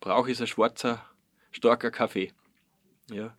[0.00, 1.04] brauche, ist ein schwarzer
[1.56, 2.32] starker Kaffee.
[3.10, 3.36] Ja.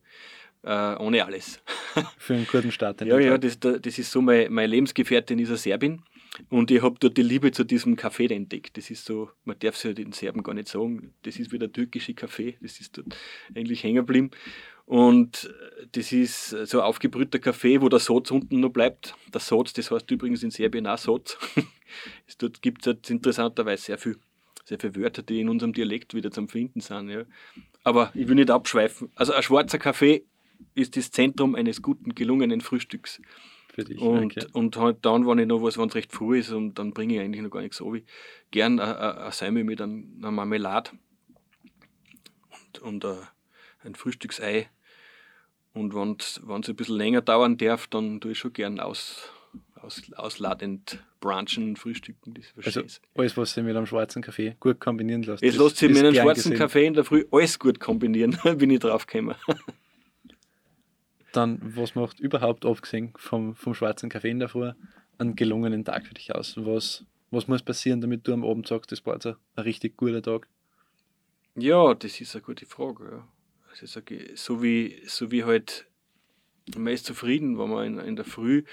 [0.63, 1.61] Äh, ohne alles.
[2.17, 3.01] Für einen guten Start.
[3.01, 6.03] ja, ja, das, das ist so, meine, meine Lebensgefährtin ist eine Serbin
[6.49, 8.77] und ich habe dort die Liebe zu diesem Kaffee entdeckt.
[8.77, 11.59] Das ist so, man darf es ja den Serben gar nicht sagen, das ist wie
[11.59, 13.15] der türkische Kaffee, das ist dort
[13.55, 14.31] eigentlich hängen geblieben.
[14.85, 15.53] Und
[15.91, 19.15] das ist so ein aufgebrühter Kaffee, wo der Sotz unten noch bleibt.
[19.33, 21.37] Der Sotz, das heißt übrigens in Serbien auch Sotz.
[22.37, 24.17] dort gibt es halt interessanterweise sehr viel
[24.67, 27.09] sehr viele Wörter, die in unserem Dialekt wieder zum Finden sind.
[27.09, 27.23] Ja.
[27.87, 29.09] Aber ich will nicht abschweifen.
[29.15, 30.25] Also ein schwarzer Kaffee
[30.75, 33.21] ist das Zentrum eines guten, gelungenen Frühstücks.
[33.73, 34.45] Für dich, und, okay.
[34.51, 37.13] und halt dann, wenn ich noch was, wenn es recht früh ist, und dann bringe
[37.13, 38.03] ich eigentlich noch gar nichts so wie
[38.51, 40.91] gern ein Semmel mit einer Marmelade
[42.49, 43.29] und, und a,
[43.85, 44.67] ein Frühstücksei.
[45.73, 49.29] Und wenn es ein bisschen länger dauern darf, dann tue ich schon gern aus,
[49.87, 52.35] aus, ausladend brunchen, frühstücken.
[52.35, 52.81] Das also
[53.15, 55.41] alles, was sich mit einem schwarzen Kaffee gut kombinieren lässt.
[55.41, 56.57] Es lässt sich mit einem schwarzen gesehen.
[56.57, 59.35] Kaffee in der Früh alles gut kombinieren, bin ich drauf gekommen.
[61.31, 64.71] Dann, was macht überhaupt abgesehen vom, vom schwarzen Kaffee in der Früh
[65.17, 66.55] einen gelungenen Tag für dich aus?
[66.57, 69.97] Was, was muss passieren, damit du am Abend sagst, das war jetzt ein, ein richtig
[69.97, 70.47] guter Tag?
[71.55, 73.03] Ja, das ist eine gute Frage.
[73.11, 73.27] Ja.
[73.69, 74.01] Also,
[74.35, 75.85] so, wie, so wie halt,
[76.75, 78.63] man ist zufrieden, wenn man in, in der Früh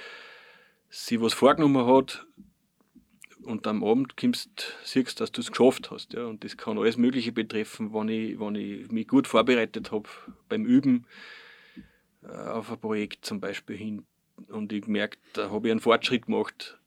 [0.95, 2.25] sich was vorgenommen hat
[3.43, 6.13] und am Abend kommst, siehst, dass du es geschafft hast.
[6.13, 6.27] Ja.
[6.27, 10.09] Und das kann alles Mögliche betreffen, wenn ich, wenn ich mich gut vorbereitet habe
[10.49, 11.07] beim Üben
[12.23, 14.07] äh, auf ein Projekt zum Beispiel hin
[14.49, 16.79] und ich merke, da habe ich einen Fortschritt gemacht.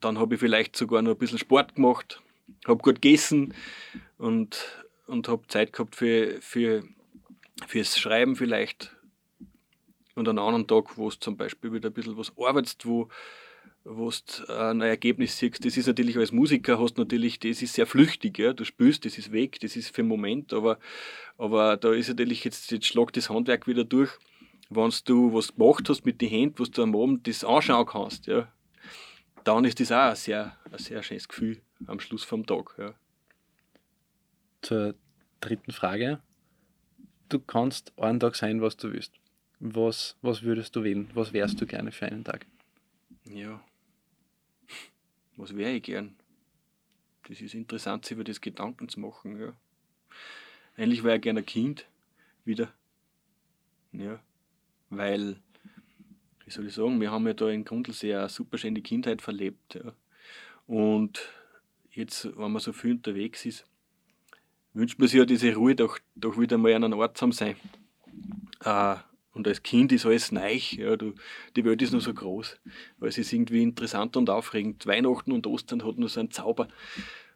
[0.00, 2.20] Dann habe ich vielleicht sogar noch ein bisschen Sport gemacht,
[2.66, 3.54] habe gut gegessen
[4.18, 6.82] und, und habe Zeit gehabt für, für,
[7.66, 8.94] fürs Schreiben vielleicht
[10.14, 13.08] und einen anderen Tag, wo du zum Beispiel wieder ein bisschen was arbeitest, wo
[13.84, 17.86] wo du ein Ergebnis siehst, das ist natürlich als Musiker, hast natürlich, das ist sehr
[17.86, 18.52] flüchtig, ja?
[18.52, 20.78] du spürst, das ist weg, das ist für einen Moment, aber,
[21.36, 24.10] aber da ist natürlich jetzt, jetzt schlagt das Handwerk wieder durch,
[24.70, 28.26] wenn du was gemacht hast mit den Händen, was du am Abend das anschauen kannst,
[28.26, 28.52] ja?
[29.44, 32.74] dann ist das auch ein sehr, ein sehr schönes Gefühl am Schluss vom Tag.
[32.78, 32.94] Ja.
[34.62, 34.94] Zur
[35.40, 36.20] dritten Frage.
[37.28, 39.12] Du kannst einen Tag sein, was du willst.
[39.58, 41.10] Was, was würdest du wählen?
[41.14, 42.46] Was wärst du gerne für einen Tag?
[43.24, 43.60] Ja,
[45.36, 46.16] was wäre ich gern?
[47.28, 49.40] Das ist interessant, sich über das Gedanken zu machen.
[49.40, 49.52] Ja.
[50.76, 51.86] Eigentlich wäre ich gerne ein Kind
[52.44, 52.72] wieder.
[53.92, 54.20] Ja,
[54.90, 55.36] weil,
[56.44, 59.74] wie soll ich sagen, wir haben ja da in Grundlsee eine super schöne Kindheit verlebt.
[59.74, 59.92] Ja.
[60.66, 61.20] Und
[61.92, 63.66] jetzt, wenn man so viel unterwegs ist,
[64.72, 67.56] wünscht man sich ja diese Ruhe doch, doch wieder mal an einem Ort zu sein.
[68.64, 68.96] Äh,
[69.34, 70.58] und als Kind ist alles neu.
[70.72, 71.14] Ja, du,
[71.56, 72.58] die Welt ist nur so groß.
[72.98, 74.86] Weil es ist irgendwie interessant und aufregend.
[74.86, 76.68] Weihnachten und Ostern hat nur so einen Zauber.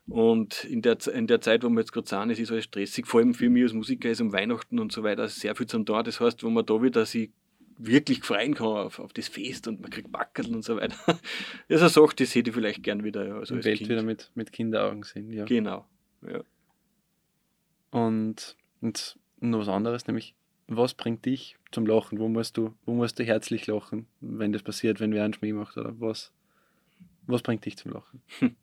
[0.07, 3.07] Und in der, in der Zeit, wo wir jetzt gerade sind, ist es alles stressig.
[3.07, 5.87] Vor allem für mich als Musiker ist um Weihnachten und so weiter sehr viel zum
[5.87, 6.05] Tun.
[6.05, 7.31] Das heißt, wo man da wieder sich
[7.79, 10.97] wirklich freuen kann auf, auf das Fest und man kriegt Backerl und so weiter.
[11.69, 13.27] Das ist eine Sache, die hätte ich vielleicht gern wieder.
[13.27, 13.91] Ja, also Welt kind.
[13.91, 15.45] wieder mit, mit Kinderaugen sehen, ja.
[15.45, 15.87] Genau,
[16.23, 16.43] ja.
[17.91, 20.35] Und, und noch was anderes, nämlich
[20.69, 22.19] was bringt dich zum Lachen?
[22.19, 25.53] Wo musst du, wo musst du herzlich lachen, wenn das passiert, wenn wer einen Schmäh
[25.53, 25.77] macht?
[25.77, 26.33] Oder was,
[27.27, 28.23] was bringt dich zum Lachen?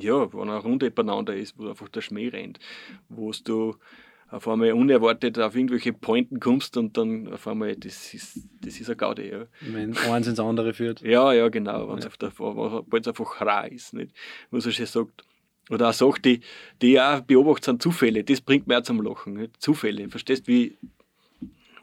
[0.00, 2.60] Ja, wenn eine Runde beieinander ist, wo einfach der Schmäh rennt,
[3.08, 3.74] wo du
[4.30, 8.90] auf einmal unerwartet auf irgendwelche Pointen kommst und dann auf einmal, das ist, das ist
[8.90, 9.30] ein Gaudi.
[9.30, 9.46] Ja.
[9.60, 11.00] Wenn eins ins andere führt.
[11.00, 13.08] Ja, ja, genau, wenn es ja.
[13.08, 14.12] einfach rar ist, nicht?
[14.50, 15.24] was er schon sagt.
[15.70, 16.40] Oder eine Sache, die,
[16.80, 18.24] die ich auch beobachtet, sind Zufälle.
[18.24, 19.34] Das bringt mir auch zum Lachen.
[19.34, 19.60] Nicht?
[19.60, 20.08] Zufälle.
[20.08, 20.78] Verstehst du, wie,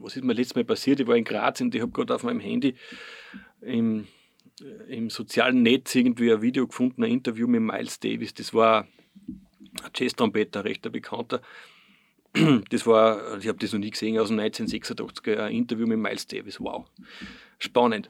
[0.06, 1.00] was ist mir letztes Mal passiert?
[1.00, 2.76] Ich war in Graz und ich habe gerade auf meinem Handy
[3.62, 4.08] im,
[4.88, 8.34] im sozialen Netz irgendwie ein Video gefunden, ein Interview mit Miles Davis.
[8.34, 8.88] Das war
[9.26, 11.42] ein Jazz-Trompeter, recht ein bekannter.
[12.70, 16.28] Das war, ich habe das noch nie gesehen, aus dem 1986 ein Interview mit Miles
[16.28, 16.60] Davis.
[16.60, 16.86] Wow,
[17.60, 18.10] spannend.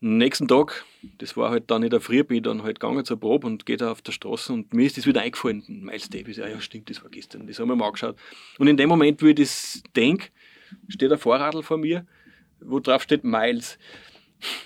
[0.00, 0.84] Nächsten Tag,
[1.16, 3.64] das war halt dann in der Früh, bin ich dann halt gegangen zur Probe und
[3.64, 6.90] gehe auf der Straße und mir ist das wieder eingefallen, Miles Davis, ja, ja stimmt,
[6.90, 8.16] das war gestern, das haben wir mal angeschaut.
[8.58, 10.28] Und in dem Moment, wo ich das denke,
[10.88, 12.06] steht ein Vorradl vor mir,
[12.60, 13.78] wo drauf steht Miles.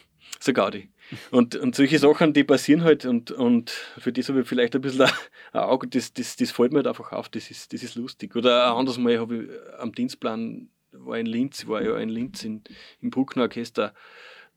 [0.42, 0.88] So Gaudi.
[1.30, 4.80] Und, und solche Sachen, die passieren halt und, und für das habe ich vielleicht ein
[4.80, 5.02] bisschen
[5.52, 8.36] ein Auge, das, das, das fällt mir halt einfach auf, das ist, das ist lustig.
[8.36, 12.42] Oder ein anderes Mal habe ich am Dienstplan, war in Linz, war ja in Linz
[12.44, 12.62] in,
[13.00, 13.92] im Bruckner Orchester,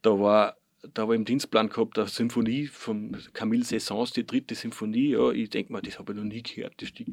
[0.00, 0.56] da war
[0.92, 5.10] da habe ich im Dienstplan gehabt, eine Symphonie von Camille Saint-Saëns, die dritte Symphonie.
[5.10, 7.06] Ja, ich denke mal, das habe ich noch nie gehört, das Stück.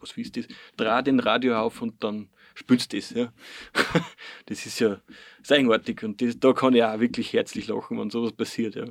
[0.00, 0.46] Was ist das?
[0.76, 3.10] Dreh den Radio auf und dann spülst du das.
[3.10, 3.32] Ja.
[4.46, 5.00] das ist ja
[5.48, 8.74] eigenartig und das, da kann ich auch wirklich herzlich lachen, wenn sowas passiert.
[8.74, 8.86] Ja.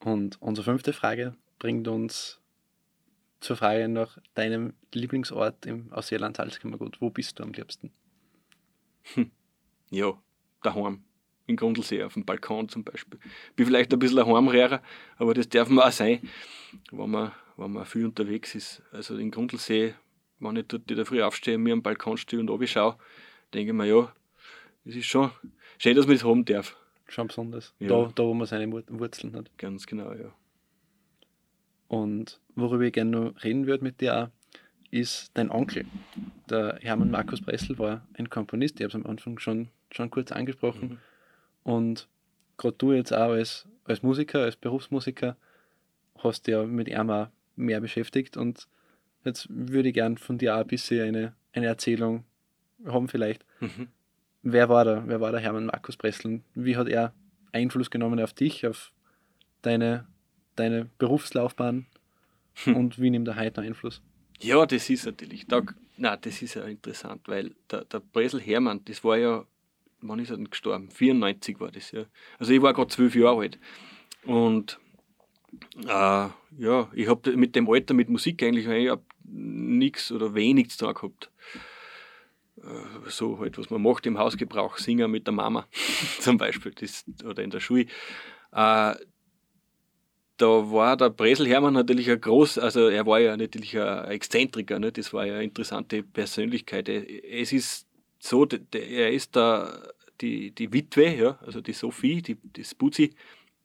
[0.00, 2.40] Und unsere fünfte Frage bringt uns
[3.40, 7.00] zur Frage nach deinem Lieblingsort im Ausseeland Salzkammergut.
[7.00, 7.92] Wo bist du am liebsten?
[9.14, 9.30] Hm.
[9.90, 10.16] Ja,
[10.62, 11.04] daheim
[11.46, 13.18] in Grundlsee auf dem Balkon zum Beispiel.
[13.56, 14.82] Bin vielleicht ein bisschen ein Heimrehrer,
[15.16, 16.20] aber das darf man auch sein,
[16.90, 18.82] wenn man, wenn man viel unterwegs ist.
[18.92, 19.94] Also in Grundlsee,
[20.38, 22.96] wenn ich dort in der Früh aufstehe, mir am Balkon stehe und schaue,
[23.52, 24.12] denke ich mir, ja,
[24.84, 25.30] es ist schon
[25.78, 26.76] schön, dass man das haben darf.
[27.08, 27.74] Schon besonders.
[27.78, 27.88] Ja.
[27.88, 29.50] Da, da, wo man seine Wurzeln hat.
[29.58, 30.32] Ganz genau, ja.
[31.88, 34.28] Und worüber ich gerne noch reden würde mit dir auch,
[34.90, 35.84] ist dein Onkel.
[36.48, 40.32] Der Hermann Markus Pressel war ein Komponist, ich habe es am Anfang schon, schon kurz
[40.32, 40.88] angesprochen.
[40.88, 40.98] Mhm.
[41.64, 42.08] Und
[42.56, 45.36] gerade du jetzt auch als, als Musiker, als Berufsmusiker,
[46.18, 48.36] hast dich ja mit ihm auch mehr beschäftigt.
[48.36, 48.68] Und
[49.24, 52.24] jetzt würde ich gern von dir auch ein bisschen eine, eine Erzählung
[52.86, 53.44] haben, vielleicht.
[53.60, 53.88] Mhm.
[54.42, 55.04] Wer war da?
[55.06, 56.42] Wer war der Hermann Markus Presseln?
[56.54, 57.12] Wie hat er
[57.52, 58.92] Einfluss genommen auf dich, auf
[59.62, 60.06] deine,
[60.56, 61.86] deine Berufslaufbahn?
[62.64, 62.76] Hm.
[62.76, 64.02] Und wie nimmt er heute Einfluss?
[64.40, 65.62] Ja, das ist natürlich, da,
[65.96, 69.44] na, das ist ja interessant, weil der, der Bresel Hermann, das war ja
[70.02, 70.90] wann ist er denn gestorben?
[70.90, 72.04] 94 war das, ja.
[72.38, 73.58] Also ich war gerade zwölf Jahre alt.
[74.24, 74.78] Und
[75.84, 76.28] äh,
[76.58, 78.68] ja, ich habe mit dem Alter, mit Musik eigentlich
[79.24, 81.30] nichts oder wenig zu tun gehabt.
[82.58, 85.66] Äh, so halt, was man macht im Hausgebrauch, singen mit der Mama
[86.20, 87.86] zum Beispiel das, oder in der Schule.
[88.52, 88.94] Äh,
[90.38, 94.78] da war der Bresel Hermann natürlich ein groß, also er war ja natürlich ein Exzentriker,
[94.78, 94.90] ne?
[94.90, 96.88] das war ja eine interessante Persönlichkeit.
[96.88, 97.86] Es ist
[98.22, 99.82] so, er ist da
[100.20, 103.14] die, die Witwe, ja, also die Sophie, die, die Spuzi,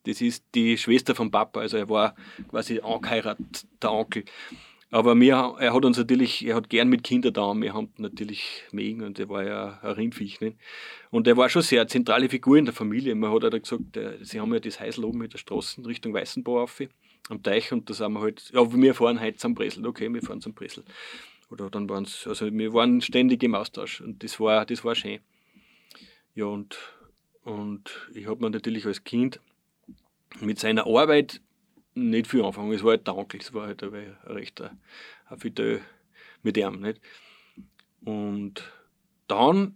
[0.03, 2.15] das ist die Schwester vom Papa, also er war
[2.49, 4.23] quasi angeheiratet, der Onkel.
[4.89, 8.63] Aber mir, er hat uns natürlich, er hat gern mit Kindern da, wir haben natürlich
[8.71, 10.39] mögen und er war ja ein Rindviech.
[10.39, 10.57] Nicht?
[11.11, 13.13] Und er war schon sehr eine zentrale Figur in der Familie.
[13.13, 16.13] Man hat halt gesagt, der, sie haben ja das Häusl oben mit der Straße Richtung
[16.13, 16.81] Weißenbau auf,
[17.29, 20.21] am Teich und da sind wir halt, ja, wir fahren heute zum Bresel, okay, wir
[20.21, 20.83] fahren zum Bresel.
[21.49, 24.95] Oder dann waren es, also wir waren ständig im Austausch und das war, das war
[24.95, 25.19] schön.
[26.35, 26.77] Ja, und,
[27.43, 29.39] und ich habe mir natürlich als Kind
[30.41, 31.41] mit seiner Arbeit
[31.95, 32.71] nicht viel anfangen.
[32.73, 34.77] Es war halt der Onkel, es war halt ein, rechter
[35.25, 35.81] ein
[36.43, 36.81] mit ihm.
[36.81, 37.01] Nicht?
[38.03, 38.71] Und
[39.27, 39.75] dann,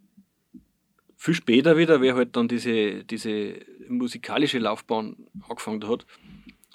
[1.16, 5.16] viel später wieder, wer halt dann diese, diese musikalische Laufbahn
[5.48, 6.06] angefangen hat,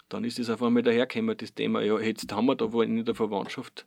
[0.08, 3.04] dann ist es auf einmal dahergekommen, das Thema, ja, jetzt haben wir da wohl in
[3.04, 3.86] der Verwandtschaft,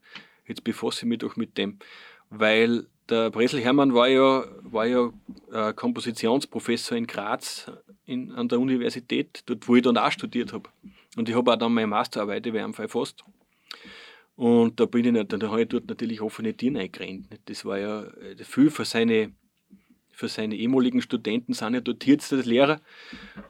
[0.49, 1.79] jetzt befasse ich mich doch mit dem.
[2.29, 5.11] Weil der Bresel Hermann war ja, war ja
[5.51, 7.71] äh, Kompositionsprofessor in Graz
[8.05, 10.69] in, an der Universität, dort wo ich dann auch studiert habe.
[11.15, 13.23] Und ich habe auch dann meine Masterarbeit über ihn verfasst.
[14.35, 17.27] Und da bin ich, dann habe ich dort natürlich offene Türen eingerannt.
[17.45, 19.33] Das war ja äh, viel für seine,
[20.19, 22.81] für seine ehemaligen Studenten, sind ja dort jetzt Lehrer.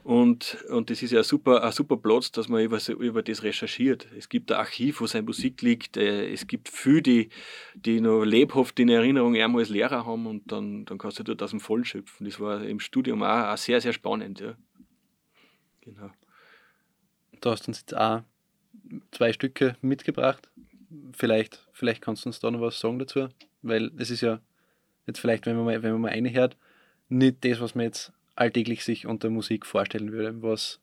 [0.04, 3.42] Und, und das ist ja ein super, ein super Platz, dass man über, über das
[3.42, 4.06] recherchiert.
[4.16, 5.96] Es gibt ein Archiv, wo seine Musik liegt.
[5.96, 7.28] Äh, es gibt viele, die,
[7.74, 11.42] die noch lebhaft in Erinnerung einmal als Lehrer haben und dann, dann kannst du dort
[11.42, 12.26] aus dem Vollen schöpfen.
[12.26, 14.40] Das war im Studium auch, auch sehr, sehr spannend.
[14.40, 14.54] Ja.
[15.80, 16.10] Genau
[17.40, 18.22] du hast uns jetzt auch
[19.10, 20.48] zwei Stücke mitgebracht.
[21.12, 23.28] Vielleicht, vielleicht kannst du uns da noch was sagen dazu,
[23.62, 24.40] weil es ist ja
[25.06, 26.56] jetzt vielleicht, wenn man mal, wenn man mal eine hört,
[27.08, 30.42] nicht das, was man jetzt alltäglich sich unter Musik vorstellen würde.
[30.42, 30.80] Was,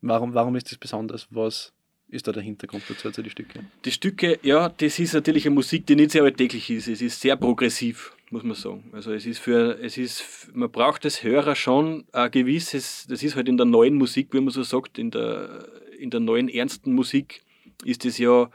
[0.00, 1.28] warum, warum ist das besonders?
[1.30, 1.72] Was
[2.08, 3.60] ist da der Hintergrund dazu, zu den Stücke?
[3.84, 6.88] Die Stücke, ja, das ist natürlich eine Musik, die nicht sehr alltäglich ist.
[6.88, 8.90] Es ist sehr progressiv, muss man sagen.
[8.92, 13.36] Also es ist für, es ist, man braucht als Hörer schon ein gewisses, das ist
[13.36, 15.66] halt in der neuen Musik, wie man so sagt, in der
[16.02, 17.42] in der neuen ernsten Musik
[17.84, 18.50] ist es ja,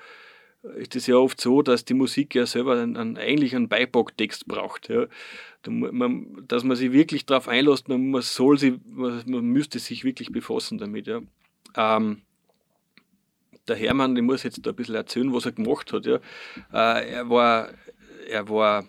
[0.75, 4.89] ist es ja oft so, dass die Musik ja selber einen, eigentlich einen Beipacktext braucht.
[4.89, 5.07] Ja.
[5.67, 10.03] Man, dass man sich wirklich darauf einlässt, man, man, soll sie, man, man müsste sich
[10.03, 11.07] wirklich befassen damit.
[11.07, 11.21] Ja.
[11.75, 12.21] Ähm,
[13.67, 16.05] der Hermann, ich muss jetzt da ein bisschen erzählen, was er gemacht hat.
[16.05, 16.19] Ja.
[16.71, 17.69] Äh, er war,
[18.29, 18.85] er war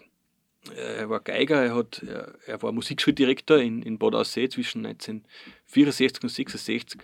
[0.76, 6.22] er war Geiger, er, hat, er, er war Musikschuldirektor in, in Bad Aussee zwischen 1964
[6.22, 7.02] und 1966.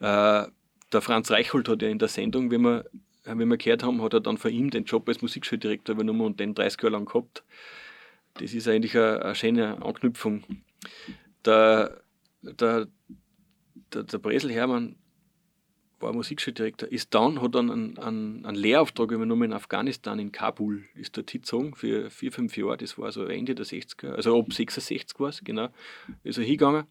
[0.00, 0.50] Äh,
[0.92, 2.84] der Franz Reichhold hat ja in der Sendung, wie wir,
[3.24, 6.40] wie wir gehört haben, hat er dann von ihm den Job als Musikschuldirektor übernommen und
[6.40, 7.44] den 30 Jahre lang gehabt.
[8.34, 10.44] Das ist eigentlich eine, eine schöne Anknüpfung.
[11.44, 12.02] Der,
[12.42, 12.88] der,
[13.92, 14.96] der, der Bresel Hermann
[16.00, 20.84] war Musikschuldirektor, ist dann, hat dann einen, einen, einen Lehrauftrag übernommen in Afghanistan, in Kabul,
[20.94, 24.52] ist dort hingezogen für vier, fünf Jahre, das war so Ende der 60er, also ab
[24.52, 25.68] 66 war es, genau,
[26.22, 26.84] ist er hingegangen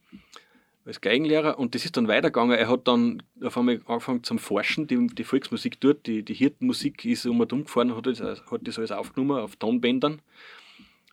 [0.85, 2.57] als Geigenlehrer und das ist dann weitergegangen.
[2.57, 7.05] Er hat dann auf einmal angefangen zum Forschen, die, die Volksmusik dort, die, die Hirtenmusik
[7.05, 10.21] ist um und um gefahren, hat das, hat das alles aufgenommen auf Tonbändern.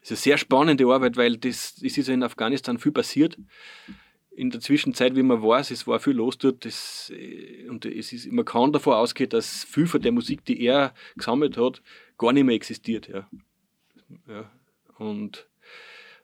[0.01, 3.39] Das ist eine sehr spannende Arbeit, weil das, das ist ja in Afghanistan viel passiert.
[4.31, 7.13] In der Zwischenzeit, wie man weiß, es war viel los dort das,
[7.69, 11.59] und es ist, man kann davon ausgehen, dass viel von der Musik, die er gesammelt
[11.59, 11.83] hat,
[12.17, 13.09] gar nicht mehr existiert.
[13.09, 13.29] Ja.
[14.27, 14.51] Ja.
[14.99, 15.50] Und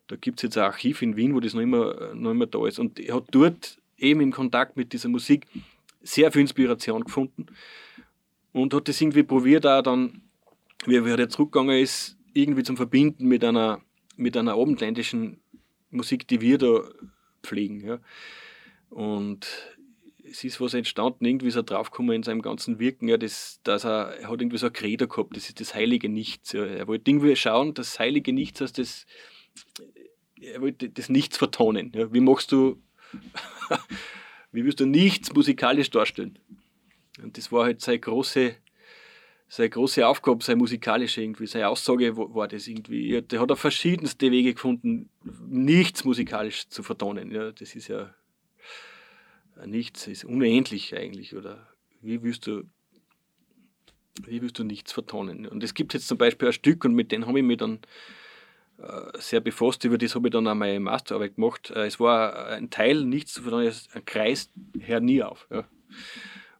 [0.09, 2.67] da gibt es jetzt ein Archiv in Wien, wo das noch immer, noch immer da
[2.67, 2.79] ist.
[2.79, 5.47] Und er hat dort eben in Kontakt mit dieser Musik
[6.03, 7.47] sehr viel Inspiration gefunden
[8.53, 10.23] und hat das irgendwie probiert, auch dann,
[10.87, 13.81] wie er wieder zurückgegangen ist, irgendwie zum Verbinden mit einer,
[14.17, 15.41] mit einer abendländischen
[15.91, 16.89] Musik, die wir da
[17.43, 17.81] pflegen.
[17.81, 17.99] Ja.
[18.91, 19.47] Und
[20.23, 23.85] es ist was entstanden, irgendwie ist er draufgekommen in seinem ganzen Wirken, ja, das, dass
[23.85, 26.53] er, er hat irgendwie so ein Credo gehabt, das ist das heilige Nichts.
[26.53, 26.65] Ja.
[26.65, 29.07] Er wollte irgendwie schauen, das heilige Nichts, heißt das
[30.41, 31.93] er wollte das Nichts vertonen.
[31.95, 32.13] Ja.
[32.13, 32.81] Wie machst du,
[34.53, 36.39] wie wirst du nichts musikalisch darstellen?
[37.23, 38.55] Und das war halt seine große,
[39.49, 43.23] seine große Aufgabe, seine musikalische irgendwie, seine Aussage war das irgendwie.
[43.23, 45.09] Der hat auf verschiedenste Wege gefunden,
[45.49, 47.31] nichts musikalisch zu vertonen.
[47.31, 48.15] Ja, das ist ja
[49.65, 51.35] nichts, ist unendlich eigentlich.
[51.35, 51.67] Oder
[52.03, 52.65] wie willst du,
[54.25, 55.47] wie willst du nichts vertonen?
[55.47, 57.81] Und es gibt jetzt zum Beispiel ein Stück und mit dem habe ich mich dann
[59.19, 59.85] sehr befasst.
[59.85, 61.71] Über das habe ich dann auch meine Masterarbeit gemacht.
[61.71, 64.51] Äh, es war ein Teil, nichts von ein Kreis
[64.81, 65.47] hört nie auf.
[65.51, 65.65] Ja.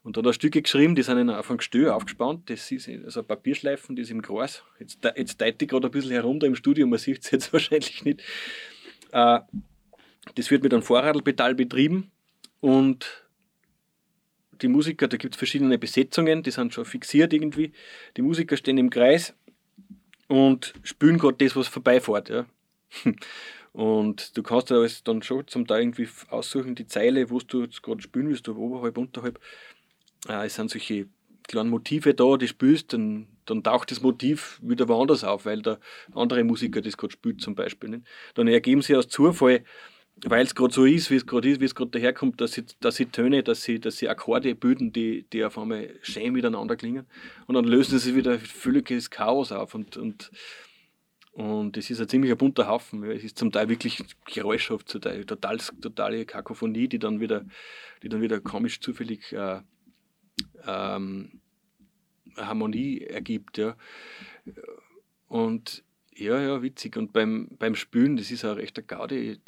[0.03, 2.49] Und da hat er Stücke geschrieben, die sind auf einem Gestör aufgespannt.
[2.49, 4.63] Das ist also Papierschleifen, die ist im Kreis.
[4.79, 8.05] Jetzt, jetzt deite ich gerade ein bisschen herunter im Studio, man sieht es jetzt wahrscheinlich
[8.05, 8.23] nicht.
[9.13, 9.41] Äh,
[10.35, 12.11] das wird mit einem Vorradlpedal betrieben
[12.61, 13.25] und
[14.63, 17.73] die Musiker, da gibt es verschiedene Besetzungen, die sind schon fixiert irgendwie.
[18.17, 19.35] Die Musiker stehen im Kreis
[20.29, 22.29] und spielen gerade das, was vorbeifährt.
[22.29, 22.47] Ja.
[23.73, 27.65] Und du kannst dir alles dann schon zum Teil irgendwie aussuchen, die Zeile, wo du
[27.65, 29.39] jetzt gerade spielen willst, ob oberhalb, unterhalb.
[30.27, 31.09] Äh, es sind solche
[31.47, 35.79] kleinen Motive da, die spielst, dann, dann taucht das Motiv wieder woanders auf, weil der
[36.15, 37.91] andere Musiker das gerade spielt zum Beispiel.
[37.91, 38.07] Nicht?
[38.33, 39.63] Dann ergeben sie aus Zufall,
[40.25, 42.65] weil es gerade so ist, wie es gerade ist, wie es gerade daherkommt, dass sie,
[42.81, 46.77] dass sie Töne, dass sie, dass sie Akkorde bilden, die, die auf einmal schön miteinander
[46.77, 47.07] klingen.
[47.47, 49.75] Und dann lösen sie wieder völliges Chaos auf.
[49.75, 50.31] Und, und,
[51.33, 53.05] und es ist ein ziemlicher bunter Haufen.
[53.05, 57.45] Es ist zum Teil wirklich geräuschhaft, zum Teil total, totale Kakophonie, die dann wieder,
[58.03, 59.61] die dann wieder komisch zufällig äh,
[60.67, 61.43] ähm,
[62.39, 63.59] Harmonie ergibt.
[63.59, 63.77] Ja.
[65.29, 66.97] Und ja, ja, witzig.
[66.97, 69.39] Und beim, beim Spülen, das ist auch recht eine Gaudi.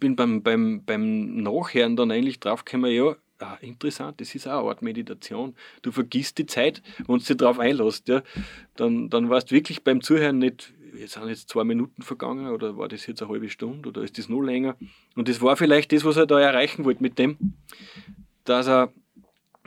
[0.00, 4.68] Bin beim, beim, beim Nachhören dann eigentlich draufgekommen, ja, ah, interessant, das ist auch eine
[4.68, 5.54] Art Meditation.
[5.82, 8.08] Du vergisst die Zeit, wenn du dich darauf einlässt.
[8.08, 8.22] Ja.
[8.76, 12.76] Dann, dann warst du wirklich beim Zuhören nicht, jetzt sind jetzt zwei Minuten vergangen oder
[12.76, 14.76] war das jetzt eine halbe Stunde oder ist das nur länger?
[15.14, 17.36] Und das war vielleicht das, was er da erreichen wollte mit dem,
[18.44, 18.92] dass er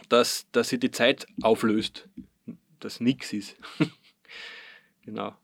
[0.10, 2.10] dass, dass sich die Zeit auflöst,
[2.80, 3.56] dass nichts ist.
[5.04, 5.36] genau.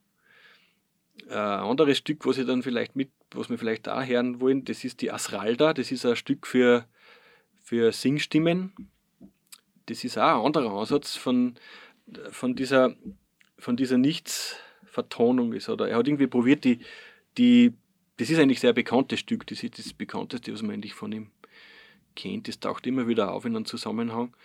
[1.29, 4.83] Ein anderes Stück, was ich dann vielleicht mit, was wir vielleicht da hören wollen, das
[4.83, 5.73] ist die Asralda.
[5.73, 6.85] Das ist ein Stück für,
[7.63, 8.73] für Singstimmen.
[9.85, 11.55] Das ist auch ein anderer Ansatz von,
[12.31, 12.95] von dieser,
[13.57, 15.53] von dieser Nichtsvertonung.
[15.53, 16.79] Er hat irgendwie probiert, die,
[17.37, 17.73] die,
[18.17, 21.11] das ist eigentlich ein sehr bekanntes Stück, das ist das bekannteste, was man eigentlich von
[21.11, 21.31] ihm
[22.15, 22.47] kennt.
[22.47, 24.35] Das taucht immer wieder auf in einem Zusammenhang.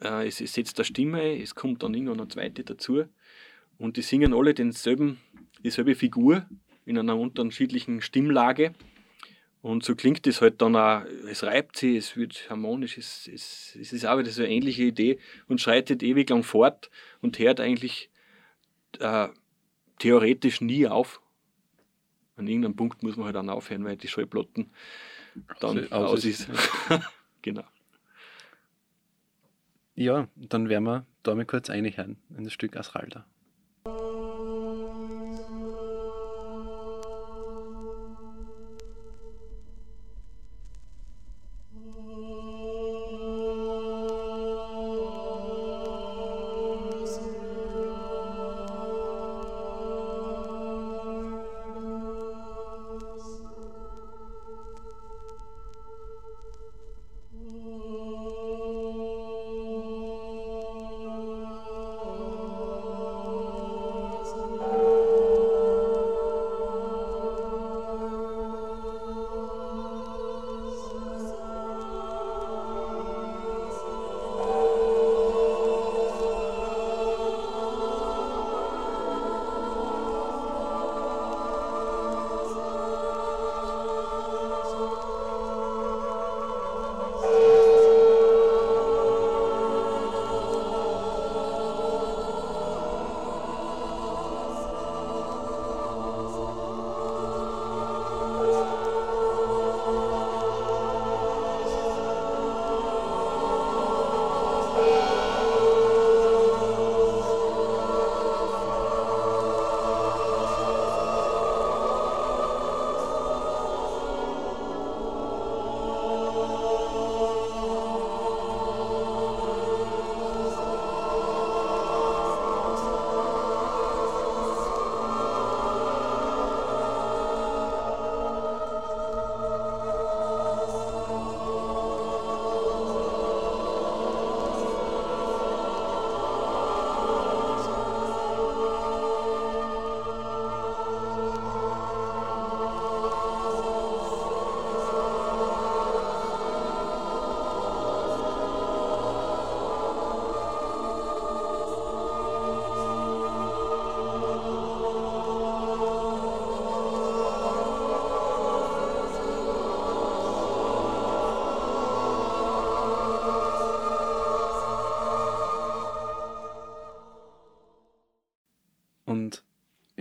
[0.00, 3.04] Äh, es, es setzt eine Stimme ein, es kommt dann irgendwann eine zweite dazu
[3.78, 5.18] und die singen alle denselben,
[5.64, 6.46] dieselbe Figur
[6.84, 8.72] in einer unterschiedlichen Stimmlage.
[9.62, 13.76] Und so klingt es halt dann auch, es reibt sich, es wird harmonisch, es, es,
[13.80, 17.60] es ist auch wieder so eine ähnliche Idee und schreitet ewig lang fort und hört
[17.60, 18.10] eigentlich
[18.98, 19.28] äh,
[20.00, 21.20] theoretisch nie auf.
[22.36, 24.72] An irgendeinem Punkt muss man halt dann aufhören, weil die Schallplatten
[25.60, 26.48] dann also, aus ist.
[27.42, 27.64] genau.
[29.94, 33.26] Ja, dann werden wir da mal kurz einhören in das Stück Asralda.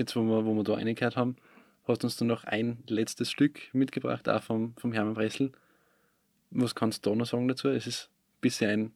[0.01, 1.35] Jetzt, wo wir, wo wir da reingehört haben,
[1.87, 5.51] hast du uns dann noch ein letztes Stück mitgebracht, auch vom, vom Hermann Bressel.
[6.51, 7.69] Was kannst du da noch sagen dazu?
[7.69, 8.91] Es ist ein bisschen ein,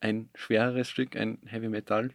[0.00, 2.10] ein schwereres Stück, ein Heavy Metal.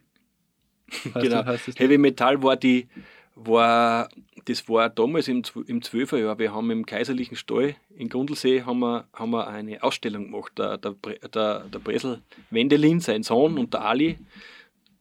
[1.14, 1.42] genau.
[1.42, 2.88] Du, Heavy Metal war die,
[3.34, 4.08] war,
[4.44, 6.38] das war damals im, im 12er Jahr.
[6.38, 10.52] Wir haben im Kaiserlichen Stall in Grundlsee haben wir, haben wir eine Ausstellung gemacht.
[10.58, 10.92] Der, der,
[11.32, 12.20] der, der Bresel
[12.50, 14.18] Wendelin, sein Sohn und der Ali,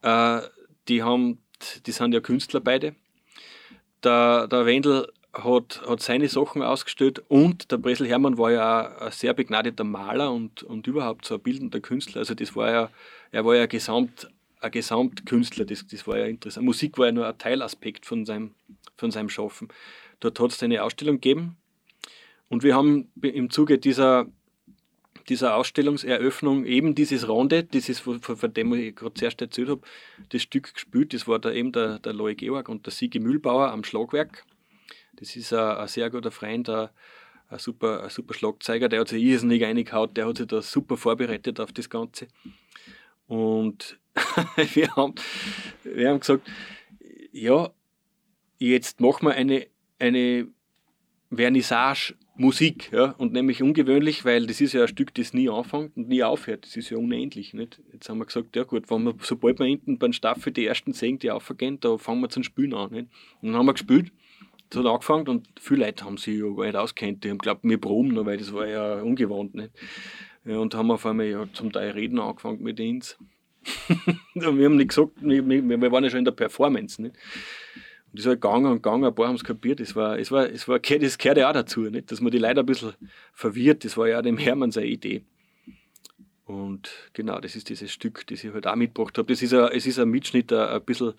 [0.02, 0.42] äh,
[0.88, 1.40] die, haben,
[1.86, 2.96] die sind ja Künstler beide
[4.04, 9.02] der, der Wendel hat, hat seine Sachen ausgestellt und der Bresel Hermann war ja auch
[9.02, 12.20] ein sehr begnadeter Maler und, und überhaupt so ein bildender Künstler.
[12.20, 12.90] Also das war ja,
[13.32, 14.30] er war ja Gesamt,
[14.60, 16.66] ein Gesamtkünstler, das, das war ja interessant.
[16.66, 18.52] Musik war ja nur ein Teilaspekt von seinem,
[18.96, 19.70] von seinem Schaffen.
[20.20, 21.58] Dort hat es eine Ausstellung gegeben
[22.50, 24.28] und wir haben im Zuge dieser,
[25.30, 29.82] dieser Ausstellungseröffnung eben dieses Ronde, dieses, von, von dem ich gerade zuerst erzählt habe,
[30.30, 31.14] das Stück gespielt.
[31.14, 34.46] Das war da eben der, der Loe Georg und der Sigi Mühlbauer am Schlagwerk.
[35.16, 36.90] Das ist ein, ein sehr guter Freund, ein,
[37.50, 40.98] ein, super, ein super Schlagzeuger, der hat sich irrsinnig reingehaut, der hat sich da super
[40.98, 42.28] vorbereitet auf das Ganze.
[43.28, 44.00] Und
[44.74, 45.16] wir, haben,
[45.84, 46.50] wir haben gesagt,
[47.32, 47.70] ja,
[48.60, 49.68] jetzt machen wir eine,
[50.00, 50.48] eine
[51.32, 55.96] Vernissage Musik, ja, und nämlich ungewöhnlich, weil das ist ja ein Stück, das nie anfängt
[55.96, 56.66] und nie aufhört.
[56.66, 57.54] Das ist ja unendlich.
[57.54, 57.80] Nicht?
[57.92, 60.94] Jetzt haben wir gesagt, ja gut, wenn wir, sobald wir hinten beim Staffel die ersten
[60.94, 62.92] Sägen, die aufgehen, da fangen wir zum Spielen an.
[62.92, 63.08] Nicht?
[63.42, 64.12] Und dann haben wir gespielt,
[64.72, 67.24] es hat angefangen und viele Leute haben sich ja gar nicht auskennt.
[67.24, 69.54] Die haben glaubt, wir proben noch, weil das war ja ungewohnt.
[69.54, 69.72] Nicht?
[70.46, 73.18] Ja, und haben auf einmal ja zum Teil reden angefangen mit uns.
[74.34, 77.00] wir haben nicht gesagt, wir, wir waren ja schon in der Performance.
[77.00, 77.16] Nicht?
[78.14, 79.80] Und das ist halt gegangen und gegangen, ein paar haben es kapiert.
[79.80, 82.12] Es war, es war, es war, das gehört ja auch dazu, nicht?
[82.12, 82.94] dass man die Leute ein bisschen
[83.34, 83.84] verwirrt.
[83.84, 85.24] Das war ja auch dem Hermann seine Idee.
[86.46, 89.34] Und genau, das ist dieses Stück, das ich halt auch mitgebracht habe.
[89.34, 91.14] Das ist ein, es ist ein Mitschnitt, ein, ein bisschen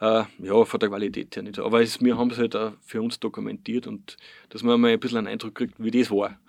[0.00, 1.58] äh, ja, von der Qualität her nicht.
[1.58, 4.16] Aber es, wir haben es halt auch für uns dokumentiert und
[4.48, 6.40] dass man mal ein bisschen einen Eindruck kriegt, wie das war.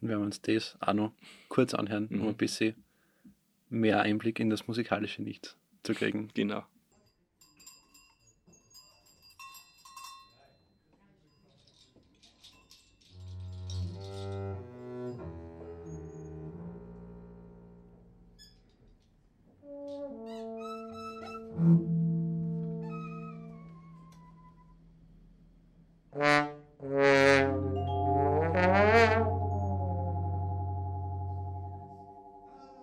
[0.00, 1.12] Wir werden uns das auch noch
[1.50, 2.22] kurz anhören, mhm.
[2.22, 2.74] um ein bisschen
[3.68, 6.30] mehr Einblick in das musikalische Nichts zu kriegen.
[6.32, 6.64] Genau.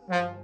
[0.08, 0.35] Ja,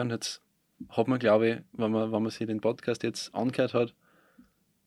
[0.00, 0.42] und jetzt
[0.88, 3.94] hat man, glaube ich, wenn man, wenn man sich den Podcast jetzt angehört hat,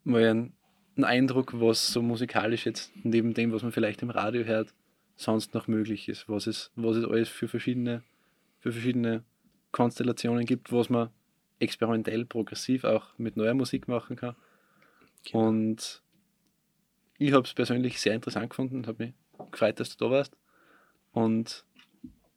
[0.04, 0.54] mal einen,
[0.96, 4.74] einen Eindruck, was so musikalisch jetzt neben dem, was man vielleicht im Radio hört,
[5.16, 6.28] sonst noch möglich ist.
[6.28, 8.04] Was es, was es alles für verschiedene,
[8.60, 9.24] für verschiedene
[9.72, 11.10] Konstellationen gibt, was man
[11.60, 14.36] experimentell, progressiv auch mit neuer Musik machen kann.
[15.26, 15.48] Genau.
[15.48, 16.02] Und
[17.18, 19.14] ich habe es persönlich sehr interessant gefunden und habe mich
[19.52, 20.38] gefreut, dass du da warst.
[21.12, 21.66] Und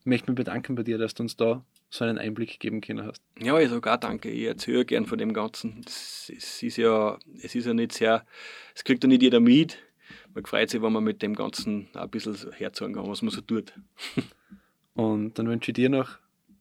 [0.05, 3.23] möchte mich bedanken bei dir, dass du uns da so einen Einblick geben können hast.
[3.41, 4.31] Ja, ich sage auch danke.
[4.31, 5.83] Ich erzähle gern von dem Ganzen.
[5.87, 8.25] Es, ist ja, es ist ja nicht sehr,
[8.75, 9.79] es kriegt ja nicht jeder mit.
[10.35, 13.41] Man freut sich, wenn man mit dem Ganzen ein bisschen herzogen kann, was man so
[13.41, 13.73] tut.
[14.95, 16.19] Und dann wünsche ich dir noch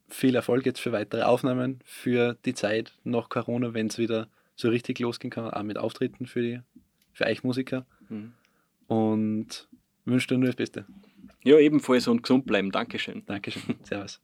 [0.07, 4.69] viel Erfolg jetzt für weitere Aufnahmen, für die Zeit nach Corona, wenn es wieder so
[4.69, 6.59] richtig losgehen kann, auch mit Auftritten für, die,
[7.13, 7.85] für euch Musiker.
[8.09, 8.33] Mhm.
[8.87, 9.67] Und
[10.05, 10.85] wünsche dir nur das Beste.
[11.43, 12.71] Ja, ebenfalls und gesund bleiben.
[12.71, 13.23] Dankeschön.
[13.25, 13.75] Dankeschön.
[13.83, 14.21] Servus.